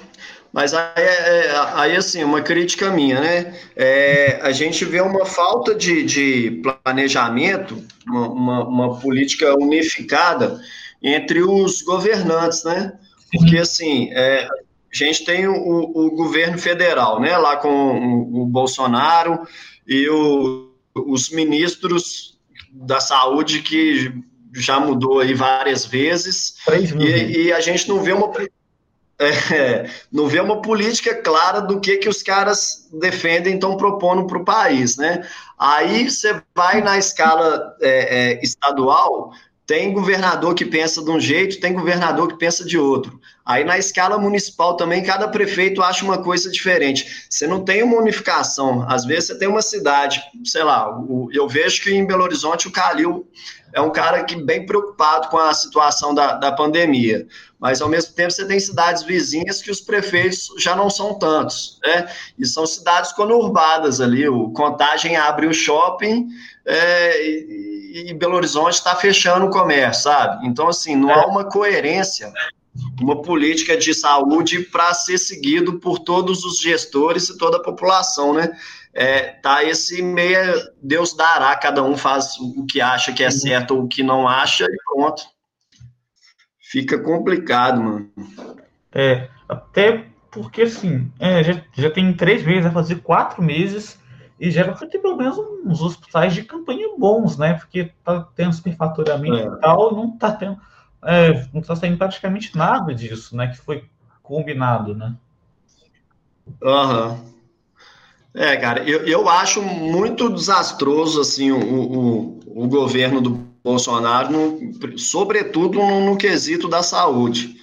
[0.53, 3.59] mas aí, é, é, aí, assim, uma crítica minha, né?
[3.77, 10.61] É, a gente vê uma falta de, de planejamento, uma, uma, uma, política unificada
[11.03, 12.99] entre os governantes, né?
[13.31, 14.49] Porque, assim, é,
[14.92, 17.37] a gente tem o, o, governo federal, né?
[17.37, 19.40] Lá com o, Bolsonaro
[19.87, 22.38] e o, os ministros
[22.72, 24.12] da saúde que
[24.55, 26.55] já mudou aí várias vezes.
[26.98, 28.33] E, e, a gente não vê uma
[29.20, 34.38] é, não vê uma política clara do que, que os caras defendem, estão propondo para
[34.38, 35.27] o país, né?
[35.59, 37.88] Aí você vai na escala é,
[38.37, 39.33] é, estadual,
[39.69, 43.21] tem governador que pensa de um jeito, tem governador que pensa de outro.
[43.45, 47.27] Aí na escala municipal também, cada prefeito acha uma coisa diferente.
[47.29, 48.87] Você não tem uma unificação.
[48.89, 50.91] Às vezes você tem uma cidade, sei lá,
[51.31, 53.29] eu vejo que em Belo Horizonte o Calil
[53.75, 57.27] é um cara que bem preocupado com a situação da, da pandemia.
[57.61, 61.79] Mas, ao mesmo tempo, você tem cidades vizinhas que os prefeitos já não são tantos,
[61.85, 62.09] né?
[62.39, 64.29] E são cidades conurbadas ali.
[64.29, 66.29] O Contagem abre o shopping
[66.69, 70.47] é, e, e, Belo Horizonte está fechando o comércio, sabe?
[70.47, 72.33] Então, assim, não há uma coerência,
[73.01, 78.35] uma política de saúde para ser seguido por todos os gestores e toda a população,
[78.35, 78.53] né?
[78.99, 83.77] é, tá esse meia Deus dará, cada um faz o que acha que é certo
[83.77, 85.23] ou o que não acha e pronto.
[86.61, 88.11] Fica complicado, mano.
[88.93, 93.99] É, até porque assim, é, já, já tem três meses, vai fazer quatro meses,
[94.38, 97.55] e já vai ter pelo menos uns hospitais de campanha bons, né?
[97.55, 99.57] Porque tá tendo superfaturamento é.
[99.57, 100.59] e tal, não tá tendo.
[101.03, 103.48] É, não tá saindo praticamente nada disso, né?
[103.48, 103.85] Que foi
[104.22, 105.14] combinado, né?
[106.62, 107.09] Aham.
[107.11, 107.38] Uhum.
[108.35, 113.31] É, cara, eu, eu acho muito desastroso assim o, o, o governo do
[113.64, 117.57] Bolsonaro, no, sobretudo no, no, quesito da saúde.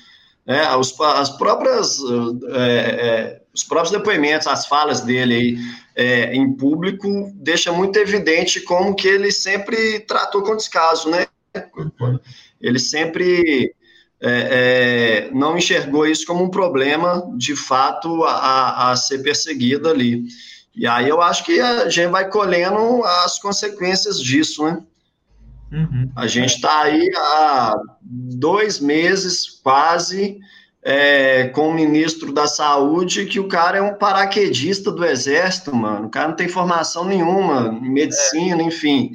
[0.46, 2.00] É, os, as próprias,
[2.50, 5.58] é, é, os próprios depoimentos, as falas dele aí,
[5.96, 11.28] é, em público, deixa muito evidente como que ele sempre tratou com descaso, né?
[12.60, 13.74] Ele sempre
[14.22, 20.26] é, é, não enxergou isso como um problema, de fato, a, a ser perseguido ali.
[20.76, 24.84] E aí eu acho que a gente vai colhendo as consequências disso, né?
[25.72, 26.12] Uhum.
[26.16, 30.40] A gente está aí há dois meses quase
[30.88, 36.06] é, com o ministro da Saúde, que o cara é um paraquedista do Exército, mano.
[36.06, 38.66] O cara não tem formação nenhuma em medicina, é.
[38.66, 39.12] enfim.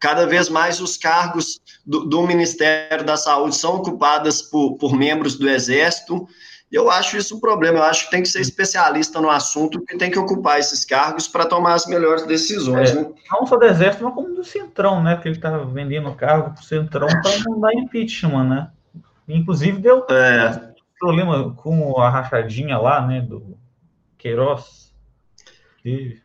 [0.00, 5.36] Cada vez mais os cargos do, do Ministério da Saúde são ocupados por, por membros
[5.36, 6.26] do Exército.
[6.70, 7.78] Eu acho isso um problema.
[7.78, 11.28] Eu acho que tem que ser especialista no assunto que tem que ocupar esses cargos
[11.28, 12.90] para tomar as melhores decisões.
[12.90, 13.06] É, né?
[13.30, 15.16] Não só do Exército, mas como do Centrão, né?
[15.16, 18.68] Que ele está vendendo o cargo para o Centrão para não dar impeachment, né?
[19.28, 20.73] Inclusive deu é.
[21.04, 23.20] Problema com a rachadinha lá, né?
[23.20, 23.58] Do
[24.16, 24.90] Queiroz.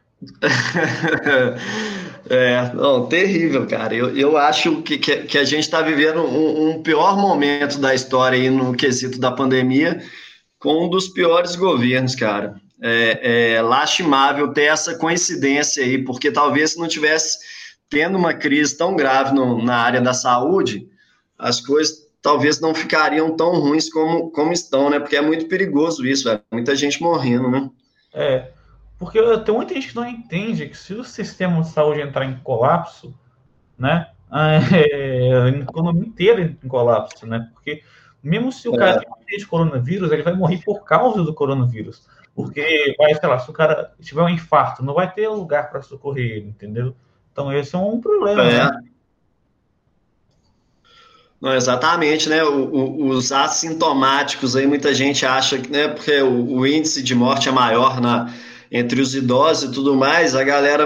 [2.30, 3.96] É, não, terrível, cara.
[3.96, 7.96] Eu, eu acho que, que, que a gente está vivendo um, um pior momento da
[7.96, 10.04] história aí no quesito da pandemia
[10.60, 12.62] com um dos piores governos, cara.
[12.84, 17.40] É, é lastimável ter essa coincidência aí, porque talvez se não tivesse
[17.90, 20.88] tendo uma crise tão grave no, na área da saúde,
[21.38, 25.00] as coisas talvez não ficariam tão ruins como, como estão, né?
[25.00, 26.42] Porque é muito perigoso isso, velho.
[26.52, 27.70] Muita gente morrendo, né?
[28.14, 28.52] É,
[28.98, 32.40] porque tem muita gente que não entende que se o sistema de saúde entrar em
[32.40, 33.14] colapso,
[33.78, 34.08] né?
[34.32, 37.50] É, a economia inteira entra em colapso, né?
[37.52, 37.82] Porque
[38.22, 38.78] mesmo se o é.
[38.78, 42.08] cara tem de coronavírus, ele vai morrer por causa do coronavírus.
[42.36, 45.82] Porque, vai, sei lá, se o cara tiver um infarto, não vai ter lugar para
[45.82, 46.96] socorrer ele, entendeu?
[47.32, 48.44] Então, esse é um problema.
[48.44, 48.66] É.
[48.66, 48.84] Né?
[51.42, 52.44] Não, exatamente, né?
[52.44, 57.16] O, o, os assintomáticos aí, muita gente acha que, né, porque o, o, índice de
[57.16, 58.34] morte é maior na,
[58.70, 60.86] entre os idosos e tudo mais, a galera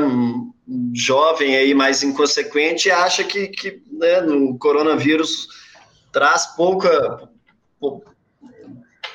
[0.94, 5.48] jovem aí, mais inconsequente, acha que, que né, no coronavírus
[6.12, 7.28] traz pouca,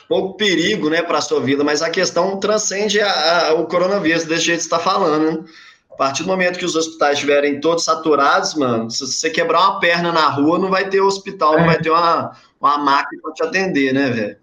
[0.09, 4.25] pouco perigo né, para a sua vida, mas a questão transcende a, a, o coronavírus,
[4.25, 5.41] desse jeito que você está falando.
[5.41, 5.45] Né?
[5.99, 10.13] Partir do momento que os hospitais estiverem todos saturados, mano, se você quebrar uma perna
[10.13, 11.59] na rua, não vai ter hospital, é.
[11.59, 14.37] não vai ter uma, uma máquina para te atender, né, velho?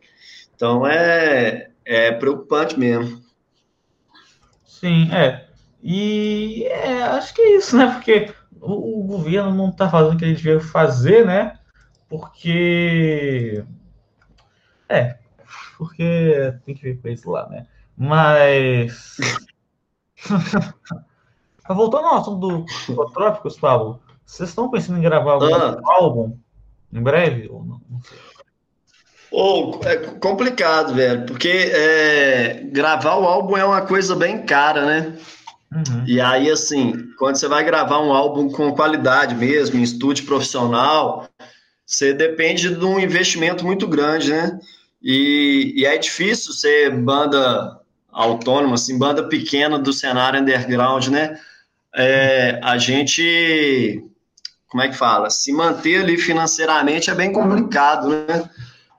[0.53, 3.23] Então é, é preocupante mesmo.
[4.65, 5.47] Sim, é.
[5.81, 7.87] E é, acho que é isso, né?
[7.93, 11.57] Porque o, o governo não está fazendo o que ele devia fazer, né?
[12.09, 13.63] Porque.
[14.89, 15.17] É,
[15.77, 17.65] porque tem que ver com isso lá, né?
[17.97, 19.15] Mas.
[21.67, 25.80] Voltando ao assunto do Psicotrópicos, Pablo, vocês estão pensando em gravar algum ah.
[25.86, 26.38] álbum
[26.93, 27.47] em breve?
[27.49, 27.82] Ou não?
[27.89, 28.17] não sei.
[29.32, 35.17] Oh, é complicado, velho, porque é, gravar o álbum é uma coisa bem cara, né?
[35.73, 36.04] Uhum.
[36.08, 41.28] E aí, assim, quando você vai gravar um álbum com qualidade mesmo, em estúdio profissional,
[41.86, 44.58] você depende de um investimento muito grande, né?
[45.01, 47.80] E, e é difícil ser banda
[48.12, 51.38] autônoma, assim, banda pequena do cenário underground, né?
[51.95, 54.03] É, a gente,
[54.67, 55.29] como é que fala?
[55.29, 58.49] Se manter ali financeiramente é bem complicado, né?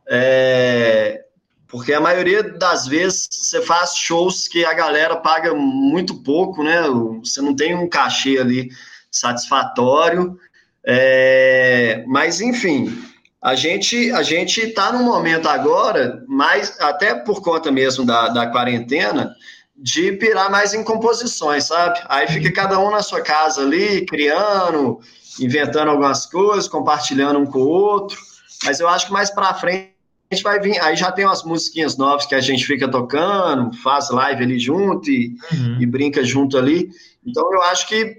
[0.08, 1.24] É,
[1.68, 6.82] porque a maioria das vezes você faz shows que a galera paga muito pouco, né?
[7.20, 8.70] Você não tem um cachê ali
[9.10, 10.38] satisfatório.
[10.86, 12.96] É, mas, enfim,
[13.42, 18.46] a gente a gente está num momento agora, mais até por conta mesmo da, da
[18.46, 19.34] quarentena,
[19.78, 22.00] de pirar mais em composições, sabe?
[22.08, 25.00] Aí fica cada um na sua casa ali, criando,
[25.40, 28.18] inventando algumas coisas, compartilhando um com o outro.
[28.64, 29.94] Mas eu acho que mais para frente
[30.30, 33.72] a gente vai vir, aí já tem umas musiquinhas novas que a gente fica tocando,
[33.76, 35.78] faz live ali junto e, uhum.
[35.80, 36.90] e brinca junto ali.
[37.24, 38.18] Então eu acho que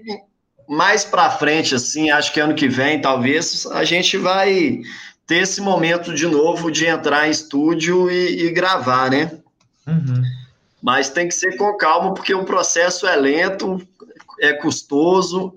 [0.68, 4.80] mais para frente, assim, acho que ano que vem, talvez, a gente vai
[5.26, 9.30] ter esse momento de novo de entrar em estúdio e, e gravar, né?
[9.86, 10.22] Uhum.
[10.88, 13.78] Mas tem que ser com calma, porque o processo é lento,
[14.40, 15.52] é custoso.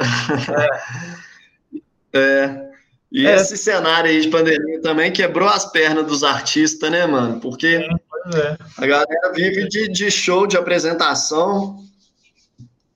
[2.12, 2.20] É.
[2.20, 2.72] é.
[3.10, 3.36] E é.
[3.36, 7.39] esse cenário aí de pandemia também quebrou as pernas dos artistas, né, mano?
[7.39, 8.58] Porque é.
[8.78, 11.82] a galera vive de, de show, de apresentação.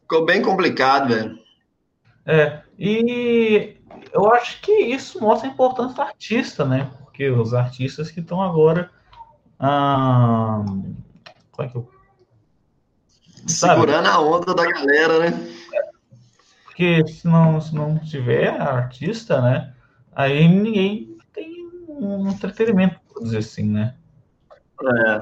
[0.02, 1.40] Ficou bem complicado, velho.
[2.26, 3.78] É, e
[4.12, 6.92] eu acho que isso mostra a importância do artista, né?
[7.02, 8.92] Porque os artistas que estão agora.
[9.58, 10.66] Ah,
[11.54, 11.95] como é que eu...
[13.46, 15.48] Segurando a onda da galera, né?
[16.66, 19.74] Porque se não, se não tiver artista, né?
[20.16, 23.94] aí ninguém tem um entretenimento, por dizer assim, né?
[24.82, 25.22] É.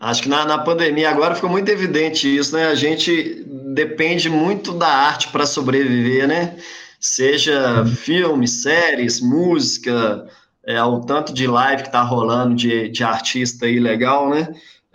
[0.00, 2.66] Acho que na, na pandemia agora ficou muito evidente isso, né?
[2.66, 6.56] A gente depende muito da arte para sobreviver, né?
[6.98, 10.26] Seja filmes, séries, música,
[10.64, 14.48] é, o tanto de live que está rolando de, de artista aí legal, né?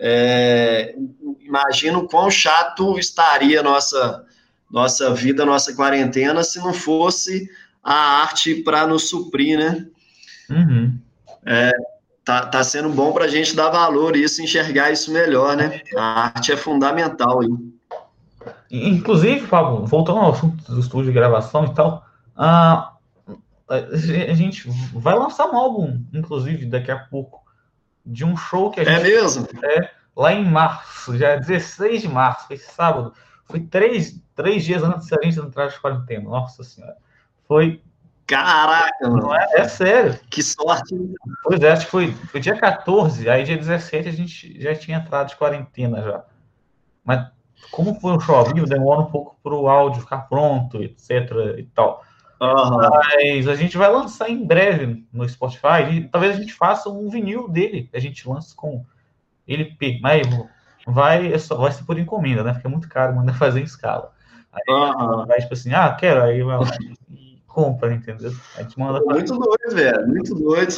[0.04, 0.96] É,
[1.40, 4.26] imagino quão chato estaria nossa
[4.68, 7.48] nossa vida, nossa quarentena, se não fosse
[7.84, 9.86] a arte para nos suprir, né?
[10.48, 10.98] Uhum.
[11.44, 11.70] É,
[12.24, 15.82] tá, tá sendo bom para a gente dar valor isso, enxergar isso melhor, né?
[15.94, 17.48] A arte é fundamental aí.
[18.70, 22.92] Inclusive, Pablo, voltando ao assunto do estúdio de gravação e tal, a,
[23.68, 27.41] a gente vai lançar um álbum, inclusive, daqui a pouco,
[28.04, 29.00] de um show que a é gente.
[29.00, 29.48] É mesmo?
[29.62, 33.12] É, lá em março, já é 16 de março, foi sábado.
[33.44, 36.28] Foi três, três dias antes da gente entrar de quarentena.
[36.28, 36.96] Nossa Senhora.
[37.46, 37.82] Foi.
[38.26, 39.34] Caraca, mano.
[39.34, 40.18] É, é, sério.
[40.30, 40.94] Que sorte.
[41.42, 44.98] Pois é, acho que foi, foi dia 14, aí dia 17 a gente já tinha
[44.98, 46.24] entrado de quarentena já.
[47.04, 47.30] Mas
[47.70, 51.30] como foi um show ao vivo, demora um pouco para o áudio ficar pronto, etc
[51.58, 52.04] e tal.
[52.42, 52.76] Uhum.
[52.76, 55.90] Mas a gente vai lançar em breve no Spotify.
[55.92, 57.88] E talvez a gente faça um vinil dele.
[57.92, 58.84] A gente lança com
[59.46, 60.00] LP.
[60.02, 60.26] Mas
[60.86, 62.54] vai, é só, vai ser por encomenda, né?
[62.54, 64.12] Fica muito caro mandar fazer em escala.
[64.52, 65.24] Aí uhum.
[65.26, 66.66] vai tipo assim, ah, quero, aí vai lá
[67.52, 68.32] compra, entendeu?
[68.56, 70.74] A gente manda muito doido, velho, muito doido.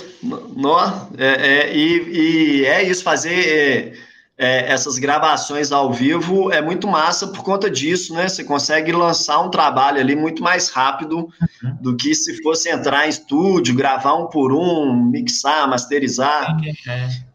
[0.57, 3.93] Nó, é, é, e, e, é isso, fazer é,
[4.37, 8.29] é, essas gravações ao vivo é muito massa por conta disso, né?
[8.29, 11.29] Você consegue lançar um trabalho ali muito mais rápido
[11.63, 11.77] uhum.
[11.81, 16.57] do que se fosse entrar em estúdio, gravar um por um, mixar, masterizar.
[16.89, 17.35] É.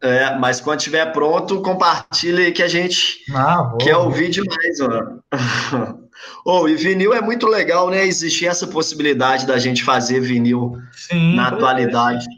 [0.00, 5.22] É, mas quando estiver pronto, compartilhe aí que a gente ah, quer ouvir demais, mano.
[6.46, 8.06] oh, e vinil é muito legal, né?
[8.06, 12.24] Existir essa possibilidade da gente fazer vinil Sim, na atualidade.
[12.24, 12.37] É.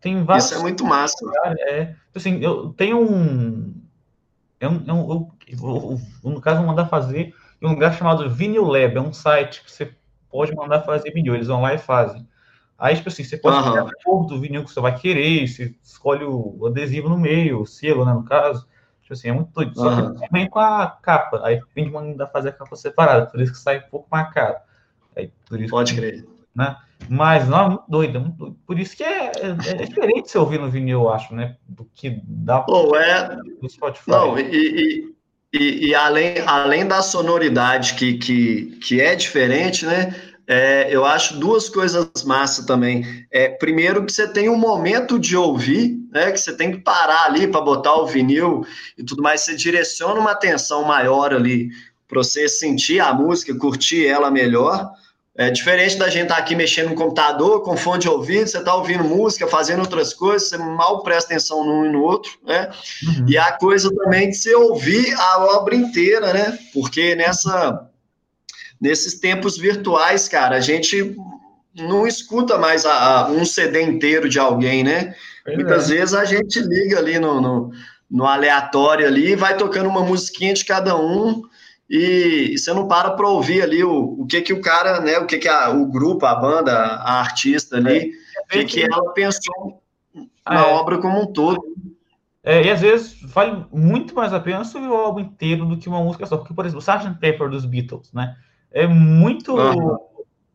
[0.00, 0.46] Tem vários...
[0.46, 1.16] Isso é muito massa.
[1.58, 3.74] É, assim, eu tenho um.
[4.58, 8.96] Eu, eu, eu, eu, no caso, vou mandar fazer em um lugar chamado Vinyl Lab.
[8.96, 9.94] É um site que você
[10.30, 11.34] pode mandar fazer vinil.
[11.34, 12.26] Eles vão lá e fazem.
[12.78, 13.86] Aí, tipo assim, você pode uhum.
[13.86, 17.66] a cor do vinil que você vai querer, você escolhe o adesivo no meio, o
[17.66, 18.66] selo, né, no caso.
[19.02, 19.74] Tipo assim, é muito doido.
[19.74, 20.14] Só uhum.
[20.14, 21.42] que vem com a capa.
[21.44, 24.56] Aí tem ainda fazer a capa separada, por isso que sai um pouco mais caro.
[25.14, 26.26] Aí, por isso Pode que, crer.
[26.54, 26.74] Né?
[27.08, 28.56] Mas não, é muito doido, é muito doido.
[28.66, 31.56] Por isso que é, é, é diferente você ouvir no vinil, eu acho, né?
[31.68, 33.36] Do que dá Pô, é...
[33.60, 34.10] no Spotify.
[34.10, 35.14] Não, e, e,
[35.52, 40.14] e, e, além, além da sonoridade que, que, que é diferente, né?
[40.46, 43.04] É, eu acho duas coisas massa também.
[43.30, 46.32] É, primeiro que você tem um momento de ouvir, né?
[46.32, 48.64] Que você tem que parar ali para botar o vinil
[48.98, 49.42] e tudo mais.
[49.42, 51.70] Você direciona uma atenção maior ali
[52.08, 54.90] para você sentir a música, curtir ela melhor.
[55.36, 58.58] É diferente da gente estar tá aqui mexendo no computador, com fone de ouvido, você
[58.58, 62.68] está ouvindo música, fazendo outras coisas, você mal presta atenção num e no outro, né?
[63.02, 63.26] Uhum.
[63.28, 66.58] E a coisa também de você ouvir a obra inteira, né?
[66.72, 67.88] Porque nessa
[68.80, 71.14] nesses tempos virtuais, cara, a gente
[71.76, 75.14] não escuta mais a, a, um CD inteiro de alguém, né?
[75.46, 75.54] É.
[75.54, 77.70] Muitas vezes a gente liga ali no, no,
[78.10, 81.42] no, aleatório ali, vai tocando uma musiquinha de cada um
[81.90, 85.18] e, você não para para ouvir ali o, o que que o cara, né?
[85.18, 88.44] O que que a, o grupo, a banda, a artista ali, é.
[88.44, 89.82] o que que ela pensou
[90.46, 90.72] na é.
[90.72, 91.60] obra como um todo.
[92.44, 95.88] É, e às vezes vale muito mais a pena subir o álbum inteiro do que
[95.88, 96.36] uma música só.
[96.36, 97.18] Porque, por exemplo, o Sgt.
[97.18, 98.36] Pepper dos Beatles, né?
[98.70, 99.98] É muito, uhum.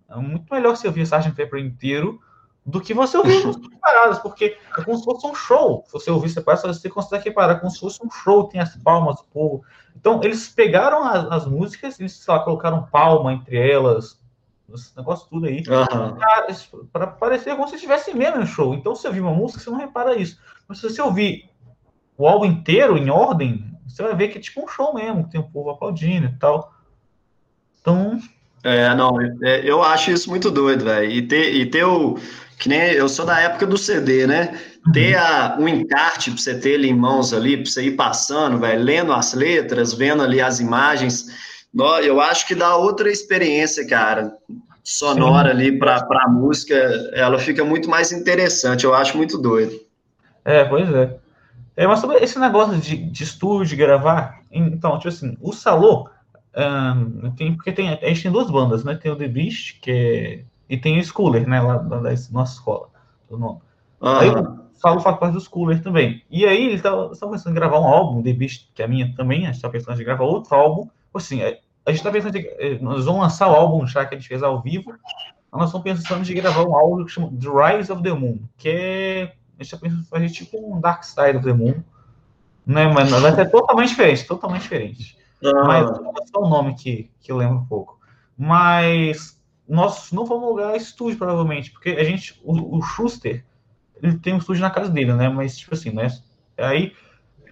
[0.10, 1.34] é muito melhor você ouvir Sgt.
[1.34, 2.22] Pepper inteiro
[2.66, 5.84] do que você ouvir músicas separadas, porque é como se fosse um show.
[5.86, 9.20] Se você ouvir separado, você consegue reparar como se fosse um show, tem as palmas,
[9.20, 9.64] o povo.
[9.96, 14.20] Então, eles pegaram as, as músicas, eles, sei lá, colocaram palma entre elas,
[14.74, 16.88] esse negócio tudo aí, uhum.
[16.92, 18.74] para parecer como se estivesse mesmo no show.
[18.74, 20.40] Então, se você ouvir uma música, você não repara isso.
[20.68, 21.52] Mas se você ouvir
[22.18, 25.40] o álbum inteiro em ordem, você vai ver que é tipo um show mesmo, tem
[25.40, 26.74] o um povo aplaudindo e tal.
[27.80, 28.20] Então.
[28.66, 31.12] É, não, é, eu acho isso muito doido, velho.
[31.12, 32.18] E ter, e ter o.
[32.58, 34.60] Que nem eu sou da época do CD, né?
[34.92, 38.58] Ter a, um encarte para você ter ele em mãos ali, para você ir passando,
[38.58, 41.28] velho, lendo as letras, vendo ali as imagens.
[42.04, 44.34] Eu acho que dá outra experiência, cara,
[44.84, 45.56] sonora Sim.
[45.56, 46.76] ali para a música,
[47.14, 48.86] ela fica muito mais interessante.
[48.86, 49.80] Eu acho muito doido.
[50.44, 51.18] É, pois é.
[51.78, 56.08] é mas sobre esse negócio de, de estúdio, de gravar, então, tipo assim, o Salô,
[56.58, 58.96] um, tem, porque tem, a gente tem duas bandas, né?
[58.96, 61.62] Tem o The Beast, que é, e tem o Schooler, né?
[61.62, 62.88] Lá da, da nossa escola.
[63.30, 63.60] Do nome.
[64.02, 64.18] Uhum.
[64.18, 66.24] Aí o Saulo faz parte do Schooler também.
[66.30, 69.14] E aí ele estava pensando em gravar um álbum, The Beast, que é a minha
[69.16, 70.90] também, a gente está pensando em gravar outro álbum.
[71.14, 72.46] Assim, a gente está pensando em.
[72.58, 74.94] Eh, nós vamos lançar o álbum já que a gente fez ao vivo.
[75.52, 78.70] Nós estamos pensando em gravar um álbum que chama The Rise of the Moon, que
[78.70, 79.24] é.
[79.58, 81.82] A gente está pensando em fazer tipo um Dark Side of the Moon.
[82.66, 85.18] Né, mas vai ser totalmente diferente, totalmente diferente.
[85.42, 88.00] Mas é só o nome que, que lembra um pouco.
[88.38, 93.44] Mas nós não vamos alugar estúdio, provavelmente, porque a gente, o, o Schuster,
[94.02, 95.30] ele tem um estúdio na casa dele, né?
[95.30, 96.08] Mas, tipo assim, né?
[96.58, 96.94] Aí,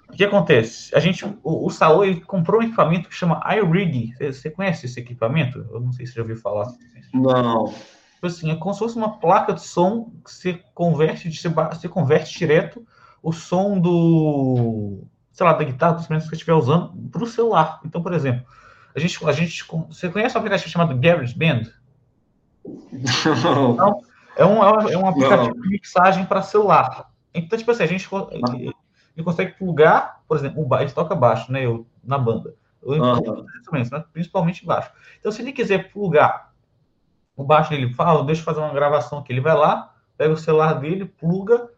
[0.09, 0.95] o que acontece?
[0.95, 4.13] A gente, o, o Saul, ele comprou um equipamento que chama iRig.
[4.15, 5.65] Você, você conhece esse equipamento?
[5.71, 6.71] Eu não sei se você já ouviu falar.
[7.13, 7.73] Não.
[8.13, 11.89] Tipo assim, é como se fosse uma placa de som que você converte, você, você
[11.89, 12.85] converte direto
[13.21, 17.27] o som do sei lá, da guitarra, dos instrumentos que você estiver usando, para o
[17.27, 17.81] celular.
[17.83, 18.45] Então, por exemplo,
[18.95, 21.73] a gente, a gente, você conhece um aplicativo chamado GarageBand?
[22.93, 24.01] Então,
[24.37, 25.61] é um, é um aplicativo Não.
[25.63, 27.09] de mixagem para celular.
[27.33, 28.71] Então, tipo assim, a gente ele,
[29.17, 32.53] ele consegue plugar, por exemplo, o baixo, ele toca baixo, né, eu, na banda.
[32.83, 33.45] Eu, uhum.
[33.71, 34.91] né, principalmente baixo.
[35.19, 36.53] Então, se ele quiser plugar
[37.35, 40.37] o baixo dele, fala, deixa eu fazer uma gravação aqui, ele vai lá, pega o
[40.37, 41.69] celular dele, pluga,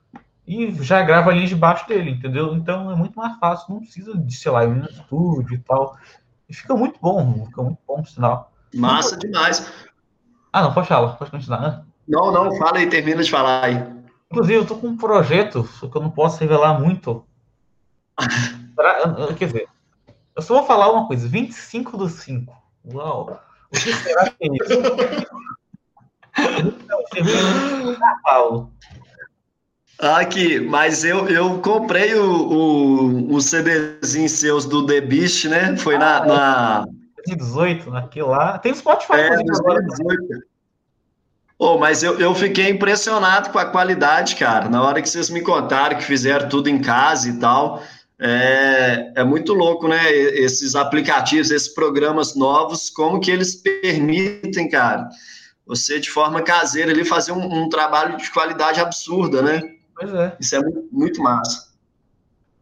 [0.47, 2.53] e já grava ali debaixo dele, entendeu?
[2.55, 5.97] Então é muito mais fácil, não precisa de, sei lá, ir no estúdio e tal.
[6.47, 8.51] E fica muito bom, fica muito bom o sinal.
[8.73, 9.71] Massa demais.
[10.53, 11.61] Ah, não, pode falar, pode continuar.
[11.61, 11.83] Né?
[12.07, 13.83] Não, não, fala aí, termina de falar aí.
[14.31, 17.25] Inclusive, eu tô com um projeto, só que eu não posso revelar muito.
[19.37, 19.67] Quer dizer,
[20.35, 22.55] eu só vou falar uma coisa: 25 do 5.
[22.93, 23.41] Uau!
[23.71, 24.81] O que será que é isso?
[28.23, 28.71] Paulo.
[29.97, 35.77] Aqui, mas eu, eu comprei o, o, o CDzinho seus do The Beast, né?
[35.77, 36.85] Foi na, ah, na...
[37.25, 38.57] 2018, naquilo lá.
[38.57, 39.13] Tem Spotify.
[39.13, 40.45] É, 2018.
[41.57, 44.67] Oh, mas eu, eu fiquei impressionado com a qualidade, cara.
[44.67, 47.81] Na hora que vocês me contaram que fizeram tudo em casa e tal,
[48.19, 50.11] é, é muito louco, né?
[50.11, 55.07] Esses aplicativos, esses programas novos, como que eles permitem, cara,
[55.65, 59.61] você de forma caseira ali fazer um, um trabalho de qualidade absurda, né?
[59.95, 60.35] Pois é.
[60.39, 61.73] Isso é muito, muito massa.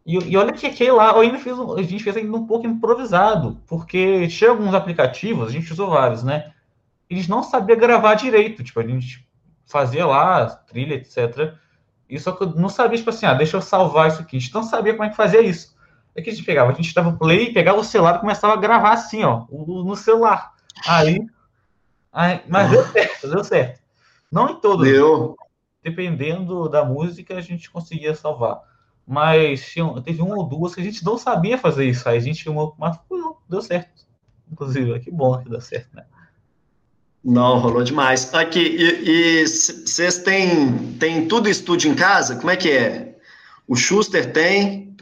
[0.06, 2.68] E, e, olha que aquele lá, eu ainda fiz, a gente fez ainda um pouco
[2.68, 6.52] improvisado, porque tinha alguns aplicativos, a gente usou vários, né?
[7.10, 9.26] Eles não sabiam gravar direito, tipo, a gente
[9.66, 11.54] fazia lá, trilha, etc.
[12.10, 14.38] E só que eu não sabia, tipo assim, ah, deixa eu salvar isso aqui.
[14.38, 15.74] A gente não sabia como é que fazia isso.
[16.16, 18.58] É que a gente pegava, a gente dava play, pegava o celular e começava a
[18.58, 20.54] gravar assim, ó, no celular.
[20.86, 21.26] Aí,
[22.12, 23.82] aí mas deu certo, deu certo.
[24.32, 24.86] Não em todos.
[24.86, 25.36] Deu.
[25.84, 28.62] Dependendo da música, a gente conseguia salvar.
[29.06, 32.08] Mas tinha, teve uma ou duas que a gente não sabia fazer isso.
[32.08, 34.06] Aí a gente filmou, mas não, deu certo.
[34.52, 36.06] Inclusive, que bom que deu certo, né?
[37.24, 38.34] Não, rolou demais.
[38.34, 42.36] Aqui, e vocês têm, têm tudo estúdio em casa?
[42.36, 43.18] Como é que é?
[43.68, 44.96] O Schuster tem?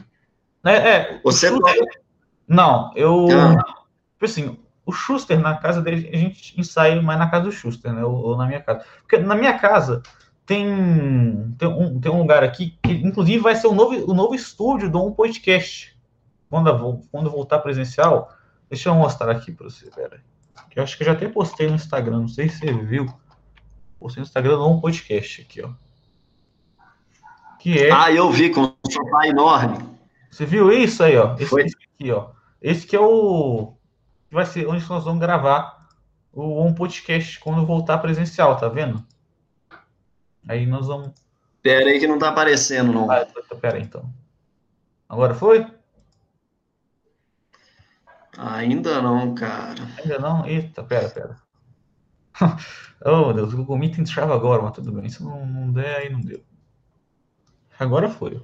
[0.63, 2.01] É, é Você Schuster...
[2.47, 3.27] Não, eu.
[3.31, 3.57] Ah.
[4.13, 7.91] Tipo assim, o Schuster, na casa dele, a gente ensaia mais na casa do Schuster,
[7.91, 8.03] né?
[8.03, 8.85] Ou, ou na minha casa.
[8.99, 10.03] Porque na minha casa
[10.45, 14.35] tem, tem, um, tem um lugar aqui que, inclusive, vai ser o novo, o novo
[14.35, 15.97] estúdio do Um Podcast.
[16.49, 18.33] Quando quando voltar presencial,
[18.69, 20.21] deixa eu mostrar aqui para você, pera.
[20.69, 23.05] Que eu acho que eu já até postei no Instagram, não sei se você viu.
[23.99, 25.69] Postei no Instagram do Um Podcast aqui, ó.
[27.59, 27.91] Que é.
[27.91, 29.77] Ah, eu vi com um sofá enorme.
[30.29, 31.35] Você viu isso aí, ó?
[31.35, 31.63] Esse Foi.
[31.63, 32.29] aqui, ó.
[32.61, 33.73] Esse que é o.
[34.31, 35.87] Vai ser onde nós vamos gravar
[36.33, 39.05] o Um Podcast quando voltar presencial, tá vendo?
[40.47, 41.11] Aí nós vamos.
[41.61, 43.09] Pera aí que não tá aparecendo, não.
[43.11, 43.25] Ah,
[43.59, 44.11] pera aí, então.
[45.07, 45.65] Agora foi?
[48.37, 49.83] Ainda não, cara.
[49.99, 50.45] Ainda não?
[50.45, 51.37] Eita, pera, pera.
[53.05, 55.09] oh, meu Deus, o Google Meet entrava agora, mas tudo bem.
[55.09, 56.43] Se não, não der, aí não deu.
[57.77, 58.43] Agora foi.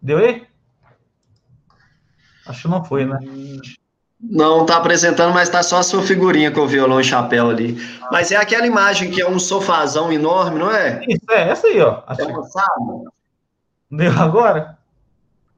[0.00, 0.46] Deu aí?
[2.46, 3.18] Acho que não foi, né?
[4.22, 7.76] Não está apresentando, mas está só a sua figurinha com o violão e chapéu ali.
[8.12, 11.02] Mas é aquela imagem que é um sofazão enorme, não é?
[11.08, 12.02] Isso, é essa aí, ó.
[12.08, 12.16] É
[13.90, 14.78] Deu agora?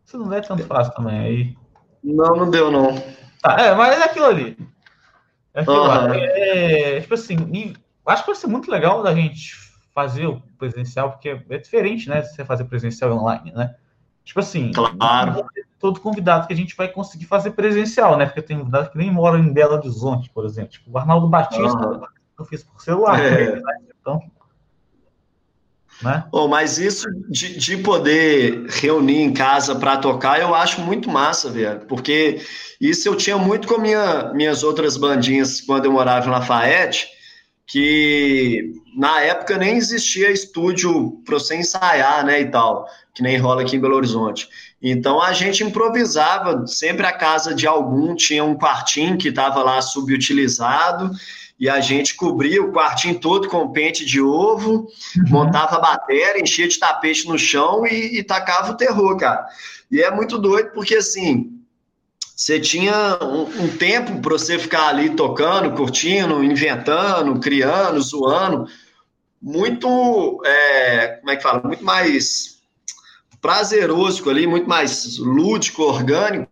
[0.06, 1.56] Isso não é tanto fácil também aí.
[2.04, 2.94] Não, não deu, não.
[3.42, 4.56] Tá, é, mas é aquilo ali.
[5.54, 6.14] É aquilo uhum.
[6.14, 7.74] é, tipo assim,
[8.06, 9.56] acho que vai ser muito legal da gente
[9.94, 12.22] fazer o presencial, porque é diferente, né?
[12.22, 13.74] Você fazer presencial online, né?
[14.24, 15.44] Tipo assim, claro.
[15.82, 18.24] Todo convidado que a gente vai conseguir fazer presencial, né?
[18.24, 20.70] Porque tem convidado que nem mora em Belo Horizonte, por exemplo.
[20.70, 22.00] Tipo, o Arnaldo Batista, uhum.
[22.38, 23.20] eu fiz por celular.
[23.20, 23.56] É.
[23.56, 23.62] Né?
[24.00, 24.22] Então.
[26.00, 26.24] Né?
[26.30, 31.50] Oh, mas isso de, de poder reunir em casa para tocar, eu acho muito massa,
[31.50, 31.80] velho.
[31.80, 32.40] Porque
[32.80, 37.08] isso eu tinha muito com minha, minhas outras bandinhas quando eu morava na Lafayette
[37.66, 43.62] que na época nem existia estúdio para você ensaiar, né, e tal, que nem rola
[43.62, 44.46] aqui em Belo Horizonte.
[44.82, 49.80] Então a gente improvisava, sempre a casa de algum tinha um quartinho que estava lá
[49.80, 51.10] subutilizado,
[51.60, 55.24] e a gente cobria o quartinho todo com pente de ovo, uhum.
[55.28, 59.46] montava a bateria, enchia de tapete no chão e, e tacava o terror, cara.
[59.88, 61.60] E é muito doido porque assim,
[62.34, 68.66] você tinha um, um tempo para você ficar ali tocando, curtindo, inventando, criando, zoando,
[69.40, 72.51] muito, é, como é que fala, muito mais
[73.42, 76.48] prazeroso ali, muito mais lúdico, orgânico,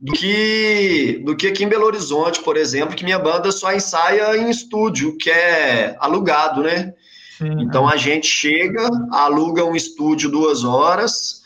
[0.00, 4.36] do que, do que aqui em Belo Horizonte, por exemplo, que minha banda só ensaia
[4.36, 6.94] em estúdio, que é alugado, né?
[7.36, 11.42] Sim, então a gente chega, aluga um estúdio duas horas,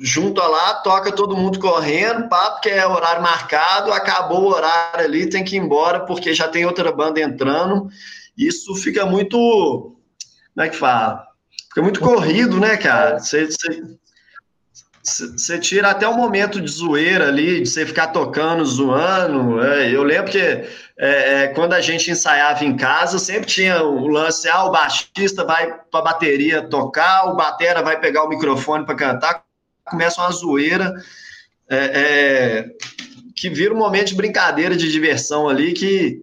[0.00, 5.28] junta lá, toca todo mundo correndo, papo que é horário marcado, acabou o horário ali,
[5.28, 7.88] tem que ir embora porque já tem outra banda entrando.
[8.36, 9.36] Isso fica muito.
[10.54, 11.33] Como é que fala?
[11.74, 13.18] Fica muito corrido, né, cara?
[13.18, 13.48] Você,
[15.02, 19.60] você, tira até o momento de zoeira ali, de você ficar tocando, zoando.
[19.60, 24.06] É, eu lembro que é, é, quando a gente ensaiava em casa, sempre tinha o
[24.06, 28.86] lance: ah, o baixista vai para a bateria tocar, o batera vai pegar o microfone
[28.86, 29.44] para cantar
[29.84, 30.94] começa uma zoeira
[31.68, 32.64] é, é,
[33.36, 36.22] que vira um momento de brincadeira, de diversão ali, que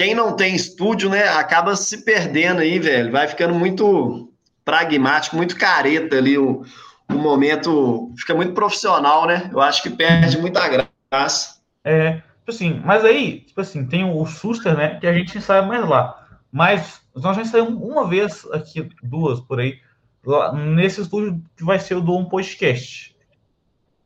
[0.00, 3.12] quem não tem estúdio, né, acaba se perdendo aí, velho.
[3.12, 4.32] Vai ficando muito
[4.64, 6.64] pragmático, muito careta ali, o,
[7.06, 9.50] o momento fica muito profissional, né?
[9.52, 10.66] Eu acho que perde muita
[11.10, 11.60] graça.
[11.84, 15.60] É, tipo assim, mas aí, tipo assim, tem o Suster, né, que a gente ensaia
[15.60, 16.26] mais lá.
[16.50, 19.80] Mas nós já ensaiamos uma vez aqui, duas por aí,
[20.24, 23.14] lá, nesse estúdio que vai ser o do um podcast.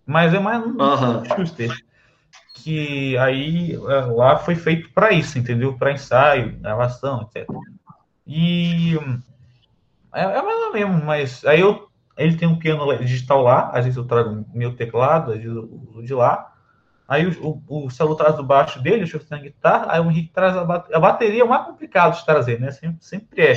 [0.04, 1.22] Mas é mais um uhum.
[2.64, 5.76] Que aí é, lá foi feito para isso, entendeu?
[5.76, 7.46] Para ensaio, gravação, etc.
[8.26, 8.94] E
[10.14, 13.84] é, é mais ou menos, mas aí eu ele tem um piano digital lá, às
[13.84, 16.54] vezes eu trago meu teclado, às vezes eu uso de lá.
[17.06, 20.00] Aí o, o, o Celo traz do baixo dele, o Chufre tem a guitarra, aí
[20.00, 20.96] o Henrique traz a, bateria.
[20.96, 22.70] a bateria, é o mais complicado de trazer, né?
[22.70, 23.54] Sempre, sempre é.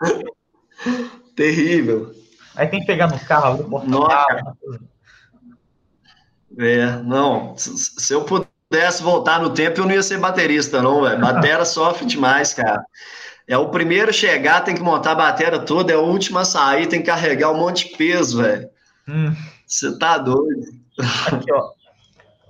[1.36, 2.14] Terrível.
[2.56, 4.56] Aí tem que pegar no carro, no porta
[6.58, 7.56] É, não.
[7.56, 11.20] Se eu pudesse voltar no tempo, eu não ia ser baterista, não, velho.
[11.20, 12.84] Batera sofre demais, cara.
[13.46, 16.44] É o primeiro a chegar, tem que montar a bateria toda, é o último a
[16.44, 18.68] sair, tem que carregar um monte de peso, velho.
[19.08, 19.34] Hum.
[19.66, 20.66] Você tá doido.
[21.32, 21.70] Aqui, ó.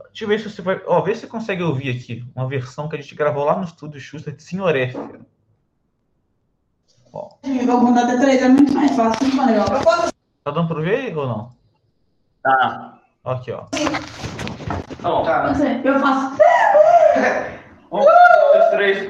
[0.09, 0.81] Deixa eu ver se você vai.
[0.87, 2.25] Ó, vê se você consegue ouvir aqui.
[2.35, 4.99] Uma versão que a gente gravou lá no estúdio Schuster de Senhor F.
[7.13, 7.37] Ó.
[7.43, 9.67] Vou mandar até 3 é muito mais fácil, muito mais legal.
[10.45, 11.53] Tá dando pra ver ou não?
[12.43, 12.88] Tá.
[13.29, 13.65] Aqui, ó.
[15.03, 15.23] Tá bom.
[15.23, 15.53] Tá.
[15.85, 16.39] Eu faço.
[17.91, 19.09] Um, dois, três.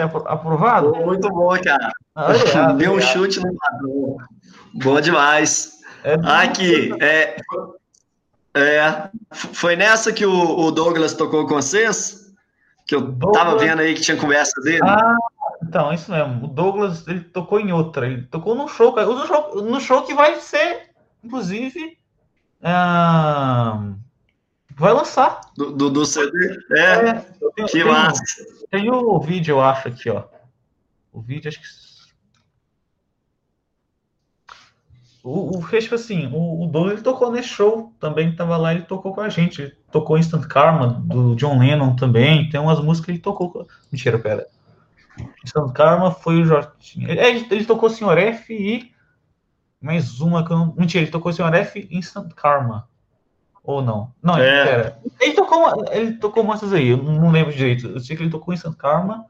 [0.00, 0.94] Aprovado?
[0.96, 1.92] Muito bom, cara.
[2.14, 2.32] Ah,
[2.76, 4.16] Deu um chute no padrão.
[4.74, 5.72] Bom demais.
[6.04, 7.36] É Aqui, é,
[8.54, 12.32] é, foi nessa que o, o, Douglas tocou com vocês?
[12.86, 13.44] Que eu Douglas...
[13.44, 14.80] tava vendo aí que tinha conversa dele.
[14.82, 15.16] Ah,
[15.62, 16.44] então, isso mesmo.
[16.44, 18.06] O Douglas, ele tocou em outra.
[18.06, 20.90] Ele tocou no show, no show, no show que vai ser,
[21.22, 21.96] inclusive,
[22.60, 23.94] uh,
[24.82, 25.40] vai lançar.
[25.56, 26.58] Do, do, do CD?
[26.72, 27.12] É, é
[27.54, 28.22] tenho, que massa.
[28.68, 30.24] Tem o vídeo, eu acho, aqui, ó.
[31.12, 31.82] O vídeo, acho que.
[35.22, 38.74] O, o fez tipo assim, o, o Doug ele tocou nesse show, também tava lá,
[38.74, 39.62] ele tocou com a gente.
[39.62, 42.50] Ele tocou Instant Karma, do John Lennon também.
[42.50, 43.68] Tem umas músicas que ele tocou.
[43.92, 44.48] Mentira, pera.
[45.44, 46.68] Instant Karma foi o Jorge.
[46.96, 48.18] Ele, ele tocou Sr.
[48.18, 48.90] F e.
[49.80, 50.74] Mais uma que eu não.
[50.76, 51.54] Mentira, ele tocou Sr.
[51.54, 52.88] F e Instant Karma.
[53.64, 54.12] Ou não?
[54.22, 54.64] Não, é.
[54.64, 54.98] pera.
[55.20, 57.88] Ele tocou, ele tocou umas aí, eu não lembro direito.
[57.88, 59.24] Eu sei que ele tocou Instant Karma.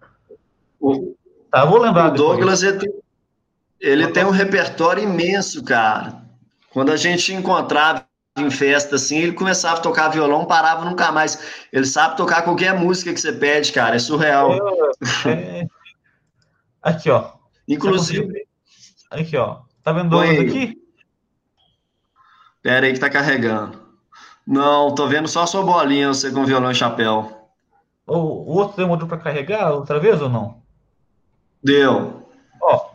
[0.81, 1.15] O,
[1.53, 2.11] Tá, vou lembrar.
[2.11, 2.95] O Douglas, ele, tem,
[3.79, 6.23] ele tem um repertório imenso, cara.
[6.71, 8.07] Quando a gente encontrava
[8.39, 11.67] em festa assim, ele começava a tocar violão, parava nunca mais.
[11.71, 13.97] Ele sabe tocar qualquer música que você pede, cara.
[13.97, 14.55] É surreal.
[15.27, 15.67] É, é...
[16.81, 17.33] Aqui, ó.
[17.69, 18.47] Inclusive.
[19.11, 19.61] Aqui, ó.
[19.83, 20.83] Tá vendo Douglas aqui?
[22.63, 23.82] Pera aí que tá carregando.
[24.47, 27.49] Não, tô vendo só a sua bolinha, você com violão e chapéu.
[28.07, 30.61] O, o outro demorou para carregar outra vez ou não?
[31.63, 32.27] Deu.
[32.61, 32.91] Ó,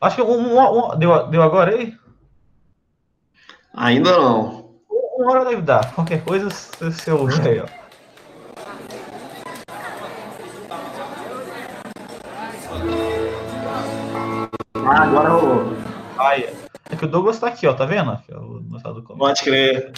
[0.00, 1.96] acho que um, um, um, deu, deu agora aí?
[3.74, 4.70] Ainda não.
[5.16, 5.94] Uma hora deve dar.
[5.94, 7.82] Qualquer coisa você ouve aí, ó.
[14.74, 15.76] Ah, agora rolou.
[16.18, 16.54] Aí,
[16.90, 18.18] é que o Douglas tá aqui, ó, tá vendo?
[19.16, 19.92] Pode crer.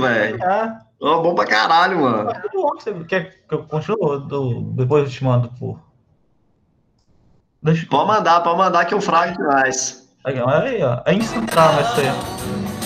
[0.00, 0.42] Velho.
[0.42, 0.78] É.
[1.00, 2.30] Oh, bom pra caralho, mano.
[2.30, 4.20] É bom, você quer que eu continue?
[4.26, 4.60] Do...
[4.72, 5.80] Depois eu te mando por.
[7.62, 7.86] Deixa...
[7.86, 10.08] Pode mandar, pode mandar que eu frago demais.
[10.24, 11.00] Aí, aí, ó.
[11.06, 12.79] É instantâneo isso aí.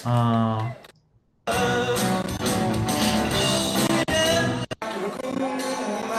[0.05, 0.71] Ah...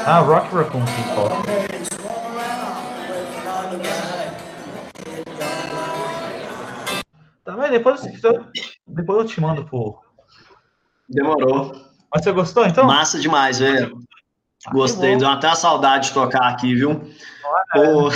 [0.09, 1.37] Ah, Rock Raccoon que toca.
[7.45, 8.01] Tá, mas depois,
[8.87, 10.03] depois eu te mando por.
[11.09, 11.73] Demorou.
[12.13, 12.87] Mas você gostou então?
[12.87, 13.99] Massa demais, velho.
[14.67, 17.09] Ah, Gostei, deu até a saudade de tocar aqui, viu?
[17.45, 18.11] Ah,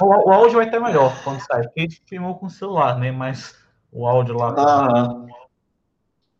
[0.00, 0.06] o...
[0.06, 3.10] O, áudio vai estar melhor quando sair, porque a gente filmou com o celular, né?
[3.10, 3.58] Mas
[3.92, 4.54] o áudio lá.
[4.56, 5.08] Ah.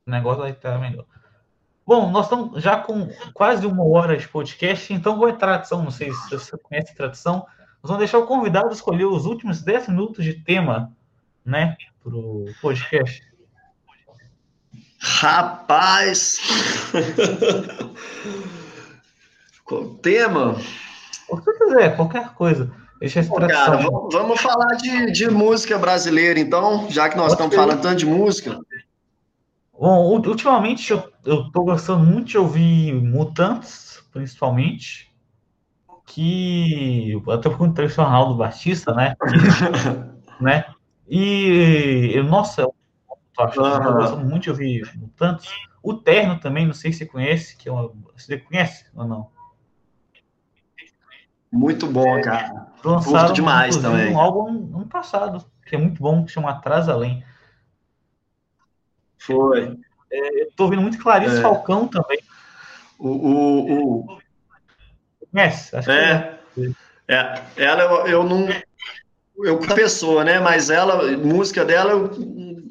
[0.07, 1.05] O negócio vai estar melhor.
[1.87, 5.91] Bom, nós estamos já com quase uma hora de podcast, então vou em tradição, não
[5.91, 7.47] sei se você conhece a tradição,
[7.83, 10.93] nós vamos deixar o convidado escolher os últimos 10 minutos de tema,
[11.45, 13.23] né, para o podcast.
[15.01, 16.39] Rapaz!
[19.65, 20.57] Qual tema?
[21.29, 22.73] O que você quiser, qualquer coisa.
[23.01, 27.33] Deixa a cara, vamos, vamos falar de, de música brasileira, então, já que nós Pode
[27.33, 28.61] estamos falando tanto de música.
[29.73, 35.11] Bom, ultimamente eu, tô gostando muito de ouvir Mutantes, principalmente,
[36.05, 39.15] que até por conta o do Batista, né?
[40.39, 40.67] né?
[41.09, 42.75] E, eu, nossa, eu,
[43.39, 45.49] eu gosto muito de ouvir Mutantes.
[45.83, 49.40] O Terno também, não sei se você conhece, que é uma, você conhece ou não?
[51.53, 52.69] Muito bom, cara.
[52.85, 54.13] Lançaram, demais também.
[54.13, 57.25] um álbum ano passado, que é muito bom, que chama Atrás Além.
[59.19, 59.79] Foi.
[60.11, 61.43] É, Estou ouvindo muito Clarice é.
[61.43, 62.19] Falcão também.
[62.99, 64.19] O, o, o...
[65.31, 65.77] Conhece?
[65.77, 66.39] Acho é.
[66.55, 66.75] Que
[67.09, 67.15] é.
[67.15, 67.45] é.
[67.57, 68.49] Ela eu, eu não.
[69.39, 70.39] Eu pessoa, né?
[70.39, 72.11] Mas ela, música dela, eu,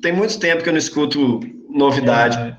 [0.02, 2.58] tem muito tempo que eu não escuto novidade.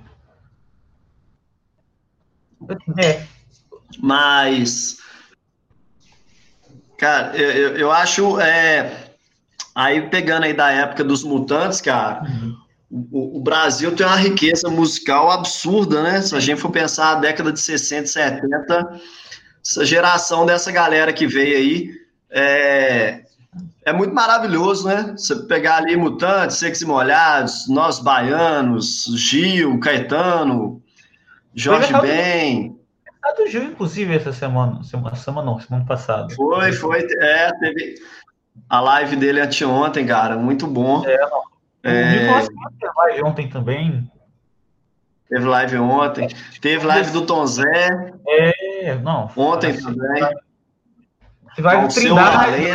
[2.99, 3.07] É.
[3.07, 3.27] é.
[3.99, 4.99] Mas.
[7.01, 8.39] Cara, eu, eu acho.
[8.39, 9.11] É,
[9.75, 12.23] aí pegando aí da época dos mutantes, cara.
[12.23, 16.21] Uhum o, o, Brasil tem uma riqueza musical absurda, né?
[16.21, 19.01] Se a gente for pensar na década de 60, 70,
[19.65, 21.91] essa geração dessa galera que veio aí
[22.31, 23.23] é,
[23.85, 25.15] é muito maravilhoso, né?
[25.17, 30.83] Você pegar ali Mutantes, Secos e Molhados, Nós Baianos, Gil, Caetano,
[31.55, 32.77] Jorge Ben.
[33.31, 36.35] A do Gil, inclusive, essa semana, semana, semana não, semana passada.
[36.35, 37.95] Foi, foi, é, teve
[38.69, 41.05] a live dele anteontem, cara, muito bom.
[41.07, 41.43] É, não.
[41.83, 42.03] É...
[42.03, 44.13] O Nicolas teve live ontem também.
[45.29, 46.29] Teve live ontem.
[46.61, 48.13] Teve live do Tom Zé.
[48.27, 49.31] É, não.
[49.37, 50.29] Ontem também.
[51.55, 52.67] Teve live do Trindade.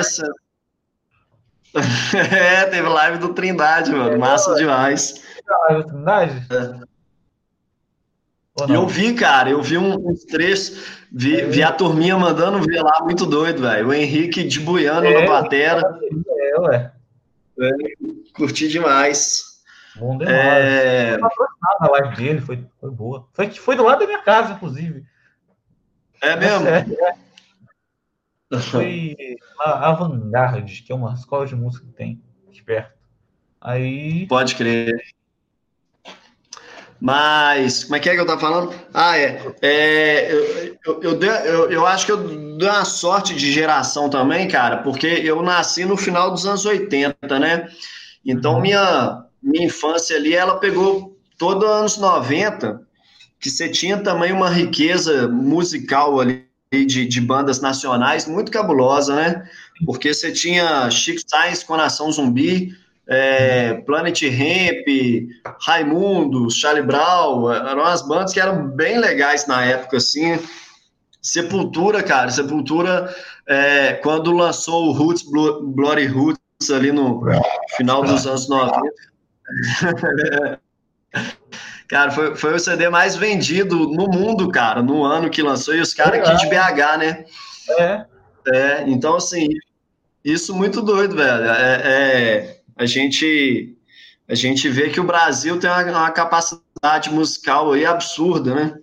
[2.16, 4.14] é, teve live do Trindade, mano.
[4.14, 5.22] É, Massa demais.
[5.68, 6.48] Live do Trindade?
[6.50, 6.95] É.
[8.70, 11.46] Eu vi, cara, eu vi uns trechos, vi, é.
[11.46, 13.90] vi a turminha mandando ver lá, muito doido, velho.
[13.90, 16.00] O Henrique de Buiano é, na batera.
[16.30, 16.92] É, ué.
[17.60, 17.72] É,
[18.34, 19.62] curti demais.
[19.98, 20.38] Bom demais.
[20.38, 21.18] É...
[21.80, 23.28] a live dele, foi, foi boa.
[23.34, 25.04] Foi, foi do lado da minha casa, inclusive.
[26.22, 26.68] É mesmo?
[26.68, 27.16] É, é.
[28.60, 29.18] Foi
[29.60, 32.94] a Vanguard, que é uma escola de música que tem aqui perto.
[33.60, 34.28] Aí.
[34.28, 34.96] Pode crer.
[37.00, 38.74] Mas, como é que é que eu tava falando?
[38.94, 39.42] Ah, é.
[39.62, 42.18] é eu, eu, eu, eu, eu acho que eu
[42.58, 47.40] dei uma sorte de geração também, cara, porque eu nasci no final dos anos 80,
[47.40, 47.68] né?
[48.26, 52.82] Então, minha, minha infância ali, ela pegou todo anos 90,
[53.40, 59.48] que você tinha também uma riqueza musical ali de, de bandas nacionais muito cabulosa, né?
[59.86, 62.76] Porque você tinha Chico Sainz com Nação Zumbi,
[63.08, 64.88] é, Planet Ramp,
[65.62, 70.40] Raimundo, Charlie Brown, eram as bandas que eram bem legais na época, assim.
[71.22, 73.14] Sepultura, cara, Sepultura,
[73.48, 76.40] é, quando lançou o Roots, Bloody Roots
[76.72, 77.24] ali no
[77.76, 78.82] final dos anos 90.
[81.88, 85.82] cara, foi, foi o CD mais vendido no mundo, cara, no ano que lançou, e
[85.82, 87.26] os caras aqui de BH, né?
[87.80, 88.06] É.
[88.48, 89.48] É, então, assim,
[90.24, 91.46] isso muito doido, velho.
[91.46, 93.76] É, é a gente
[94.28, 98.78] a gente vê que o Brasil tem uma, uma capacidade musical aí absurda, né?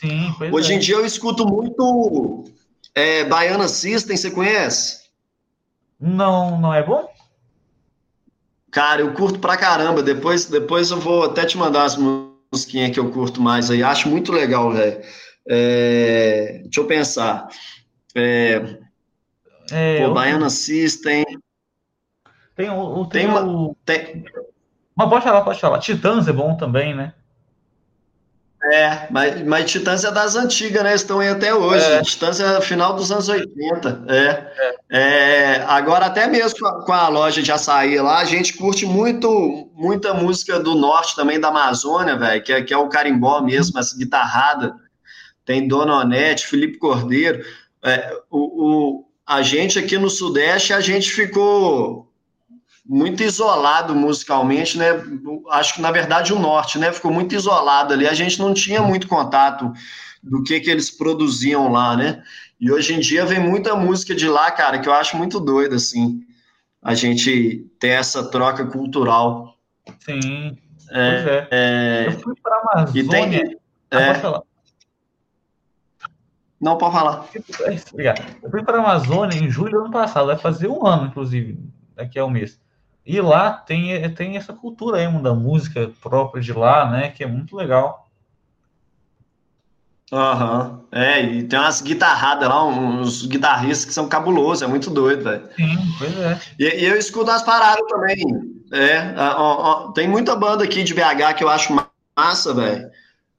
[0.00, 0.76] Sim, Hoje é.
[0.76, 2.44] em dia eu escuto muito
[2.94, 5.02] é, Baiana System, você conhece?
[6.00, 7.08] Não, não é bom?
[8.70, 10.02] Cara, eu curto pra caramba.
[10.02, 13.82] Depois, depois eu vou até te mandar as musiquinhas que eu curto mais aí.
[13.82, 15.00] Acho muito legal, velho.
[15.46, 17.48] É, deixa eu pensar.
[18.14, 18.78] É,
[19.70, 20.14] é, pô, eu...
[20.14, 21.24] Baiana System.
[22.54, 23.06] Tem o.
[23.06, 23.74] Tem, tem uma.
[23.84, 24.24] Tem...
[24.94, 25.78] Mas pode falar, pode falar.
[25.78, 27.14] Titãs é bom também, né?
[28.64, 30.94] É, mas, mas Titãs é das antigas, né?
[30.94, 31.84] Estão aí até hoje.
[31.84, 32.02] É.
[32.02, 34.04] Titãs é final dos anos 80.
[34.06, 34.52] É.
[34.88, 35.56] é.
[35.56, 35.64] é.
[35.66, 39.68] agora, até mesmo com a, com a, loja de açaí lá, a gente curte muito,
[39.74, 43.80] muita música do norte também, da Amazônia, velho, que, é, que é o carimbó mesmo,
[43.80, 44.76] essa guitarrada.
[45.44, 47.44] Tem Dona Onete, Felipe Cordeiro.
[47.84, 52.11] É, o, o, a gente aqui no Sudeste, a gente ficou
[52.84, 55.02] muito isolado musicalmente, né?
[55.50, 56.92] Acho que na verdade o norte, né?
[56.92, 58.06] Ficou muito isolado ali.
[58.06, 59.72] A gente não tinha muito contato
[60.22, 62.22] do que que eles produziam lá, né?
[62.60, 65.74] E hoje em dia vem muita música de lá, cara, que eu acho muito doido
[65.74, 66.20] assim.
[66.80, 69.56] A gente ter essa troca cultural.
[70.00, 70.56] Sim.
[70.90, 71.48] É, é.
[71.50, 72.06] é...
[72.08, 73.00] Eu fui para Amazônia.
[73.00, 73.58] E tem,
[73.90, 74.14] ah, é...
[74.14, 74.42] falar.
[76.60, 77.28] Não, pode falar.
[77.92, 78.36] Obrigado.
[78.40, 81.58] Eu fui para a Amazônia em julho do ano passado, vai fazer um ano, inclusive,
[81.96, 82.61] daqui a um mês.
[83.04, 87.10] E lá tem, tem essa cultura aí, da música própria de lá, né?
[87.10, 88.08] Que é muito legal.
[90.12, 90.98] Aham, uhum.
[91.00, 95.48] é, e tem umas guitarradas lá, uns guitarristas que são cabulosos, é muito doido, velho.
[95.56, 96.40] Sim, pois é.
[96.58, 98.18] E, e, eu escuto as paradas também.
[98.70, 101.74] É, ó, ó, tem muita banda aqui de BH que eu acho
[102.14, 102.90] massa, velho.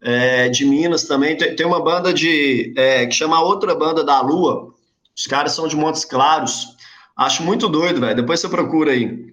[0.02, 1.38] É, de Minas também.
[1.38, 2.74] Tem, tem uma banda de.
[2.76, 4.74] É, que chama Outra Banda da Lua.
[5.16, 6.76] Os caras são de Montes Claros.
[7.16, 8.16] Acho muito doido, velho.
[8.16, 9.32] Depois você procura aí.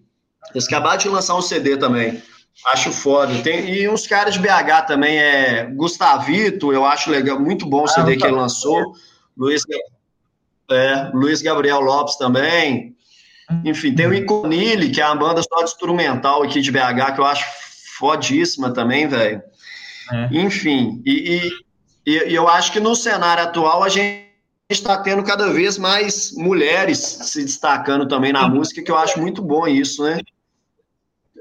[0.55, 2.22] Eles acabaram de lançar um CD também.
[2.72, 3.34] Acho foda.
[3.43, 7.88] Tem, e uns caras de BH também, é Gustavito, eu acho legal, muito bom o
[7.88, 8.95] CD ah, que ele lançou.
[9.36, 9.62] Luiz,
[10.70, 12.95] é, Luiz Gabriel Lopes também.
[13.64, 17.20] Enfim, tem o Iconile, que é uma banda só de instrumental aqui de BH, que
[17.20, 17.45] eu acho
[17.99, 19.43] fodíssima também, velho.
[20.12, 20.28] É.
[20.32, 21.51] Enfim, e,
[22.07, 24.29] e, e, eu acho que no cenário atual a gente
[24.72, 29.42] está tendo cada vez mais mulheres se destacando também na música, que eu acho muito
[29.42, 30.20] bom isso, né?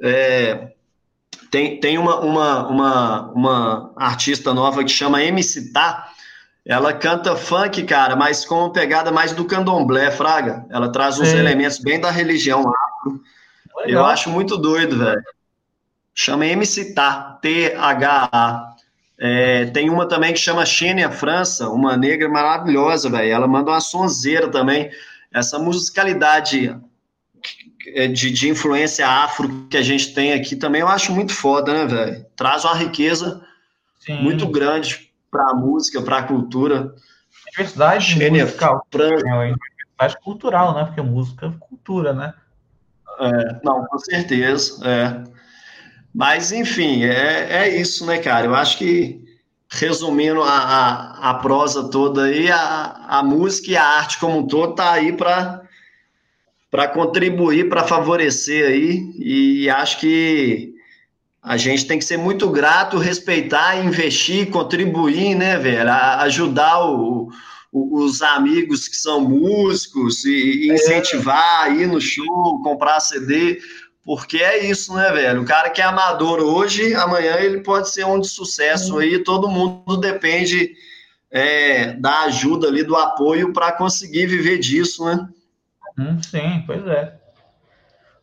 [0.01, 0.71] É,
[1.51, 6.09] tem tem uma, uma, uma, uma artista nova que chama MC Tá.
[6.65, 10.65] Ela canta funk, cara, mas com uma pegada mais do candomblé, fraga.
[10.69, 13.21] Ela traz uns elementos bem da religião afro.
[13.85, 15.23] Eu acho muito doido, velho.
[16.13, 18.68] Chama MC Tá, T-H-A.
[19.21, 23.29] É, tem uma também que chama Xênia França, uma negra maravilhosa, velho.
[23.29, 24.89] Ela manda uma sonzeira também.
[25.31, 26.73] Essa musicalidade
[27.87, 31.73] é, de, de, influência afro que a gente tem aqui também eu acho muito foda,
[31.73, 32.25] né, velho?
[32.35, 33.45] Traz uma riqueza
[33.99, 34.21] Sim.
[34.21, 36.95] muito grande para a música, para a cultura.
[37.51, 38.87] Diversidade Xênia musical.
[38.89, 39.27] França.
[39.27, 40.85] É, diversidade cultural, né?
[40.85, 42.33] Porque música é cultura, né?
[43.19, 44.79] É, não, com certeza.
[44.87, 45.38] É.
[46.13, 48.47] Mas, enfim, é, é isso, né, cara?
[48.47, 49.21] Eu acho que,
[49.69, 54.47] resumindo a, a, a prosa toda aí, a, a música e a arte como um
[54.47, 55.61] todo tá aí para
[56.71, 60.71] para contribuir, para favorecer aí, e acho que
[61.41, 65.89] a gente tem que ser muito grato, respeitar, investir, contribuir, né, velho?
[65.89, 67.31] Ajudar o,
[67.71, 73.59] o, os amigos que são músicos e, incentivar, ir no show, comprar CD,
[74.09, 75.43] porque é isso, né, velho?
[75.43, 79.47] O cara que é amador hoje, amanhã ele pode ser um de sucesso aí, todo
[79.47, 80.73] mundo depende
[81.29, 85.29] é, da ajuda ali, do apoio para conseguir viver disso, né?
[85.95, 87.19] Hum, sim, pois é.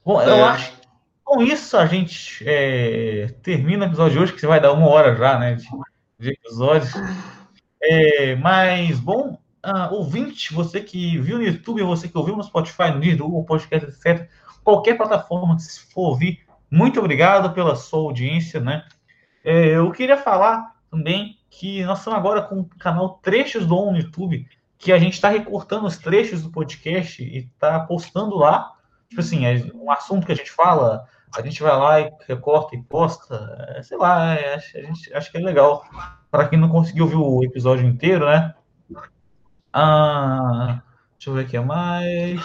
[0.05, 0.29] Bom, é.
[0.29, 0.79] eu acho que
[1.23, 4.89] com isso a gente é, termina o episódio de hoje, que você vai dar uma
[4.89, 5.69] hora já, né, de,
[6.19, 6.93] de episódios.
[7.81, 12.91] É, mas, bom, uh, ouvinte, você que viu no YouTube, você que ouviu no Spotify,
[12.91, 14.29] no Google Podcast, etc.,
[14.63, 16.41] qualquer plataforma que se for ouvir.
[16.71, 18.85] Muito obrigado pela sua audiência, né?
[19.45, 23.93] É, eu queria falar também que nós estamos agora com o canal Trechos do On
[23.93, 24.47] no YouTube,
[24.79, 28.73] que a gente está recortando os trechos do podcast e está postando lá.
[29.09, 32.75] Tipo assim, é um assunto que a gente fala, a gente vai lá e recorta
[32.75, 33.75] e posta.
[33.77, 35.85] É, sei lá, é, a gente, acho que é legal.
[36.31, 38.55] Para quem não conseguiu ouvir o episódio inteiro, né?
[39.79, 40.83] Ah,
[41.19, 42.41] deixa eu ver aqui mais.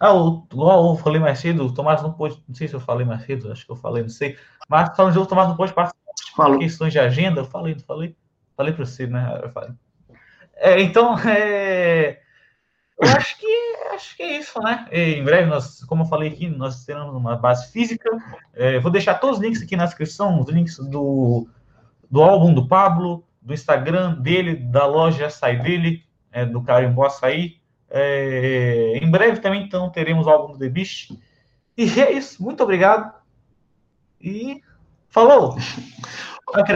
[0.00, 2.80] Ah, o, igual eu falei mais cedo, o Tomás não pôde, não sei se eu
[2.80, 4.36] falei mais cedo, acho que eu falei, não sei.
[4.68, 8.16] Mas falando de o Tomás não pôde participar de questões de agenda, eu falei, falei?
[8.56, 9.40] Falei para você, né?
[9.40, 9.70] Eu falei.
[10.56, 12.18] É, então, é,
[13.00, 14.84] eu acho que acho que é isso, né?
[14.90, 18.10] E em breve, nós, como eu falei aqui, nós teremos uma base física.
[18.52, 21.46] É, vou deixar todos os links aqui na descrição, os links do,
[22.10, 26.04] do álbum do Pablo, do Instagram dele, da loja Açaí dele,
[26.36, 27.56] é, do Carimbó Açaí.
[27.88, 31.12] É, em breve também então teremos o álbum do The Beast.
[31.76, 32.42] E é isso.
[32.42, 33.10] Muito obrigado.
[34.20, 34.60] E
[35.08, 35.56] falou!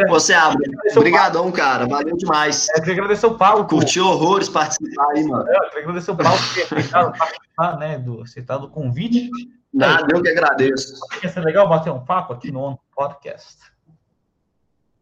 [0.08, 0.68] Você abre.
[0.96, 1.86] Obrigadão, cara.
[1.86, 2.68] Valeu demais.
[2.70, 3.66] É, queria agradecer o Paulo.
[3.66, 5.48] Curtiu horrores participar aí, mano.
[5.48, 9.30] É, eu queria agradecer o Paulo por ter aceitado participar, né, do, aceitado o convite.
[9.72, 10.98] Nada, eu que agradeço.
[11.22, 13.58] Ia ser legal bater um papo aqui no podcast.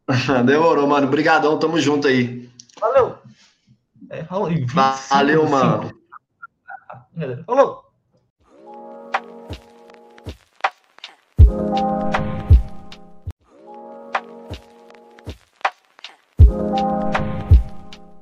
[0.44, 1.06] Demorou, mano.
[1.06, 2.50] Obrigadão, tamo junto aí.
[2.78, 3.17] Valeu.
[4.10, 4.50] É, falou.
[5.10, 5.92] Valeu, mano.
[7.46, 7.88] Falou.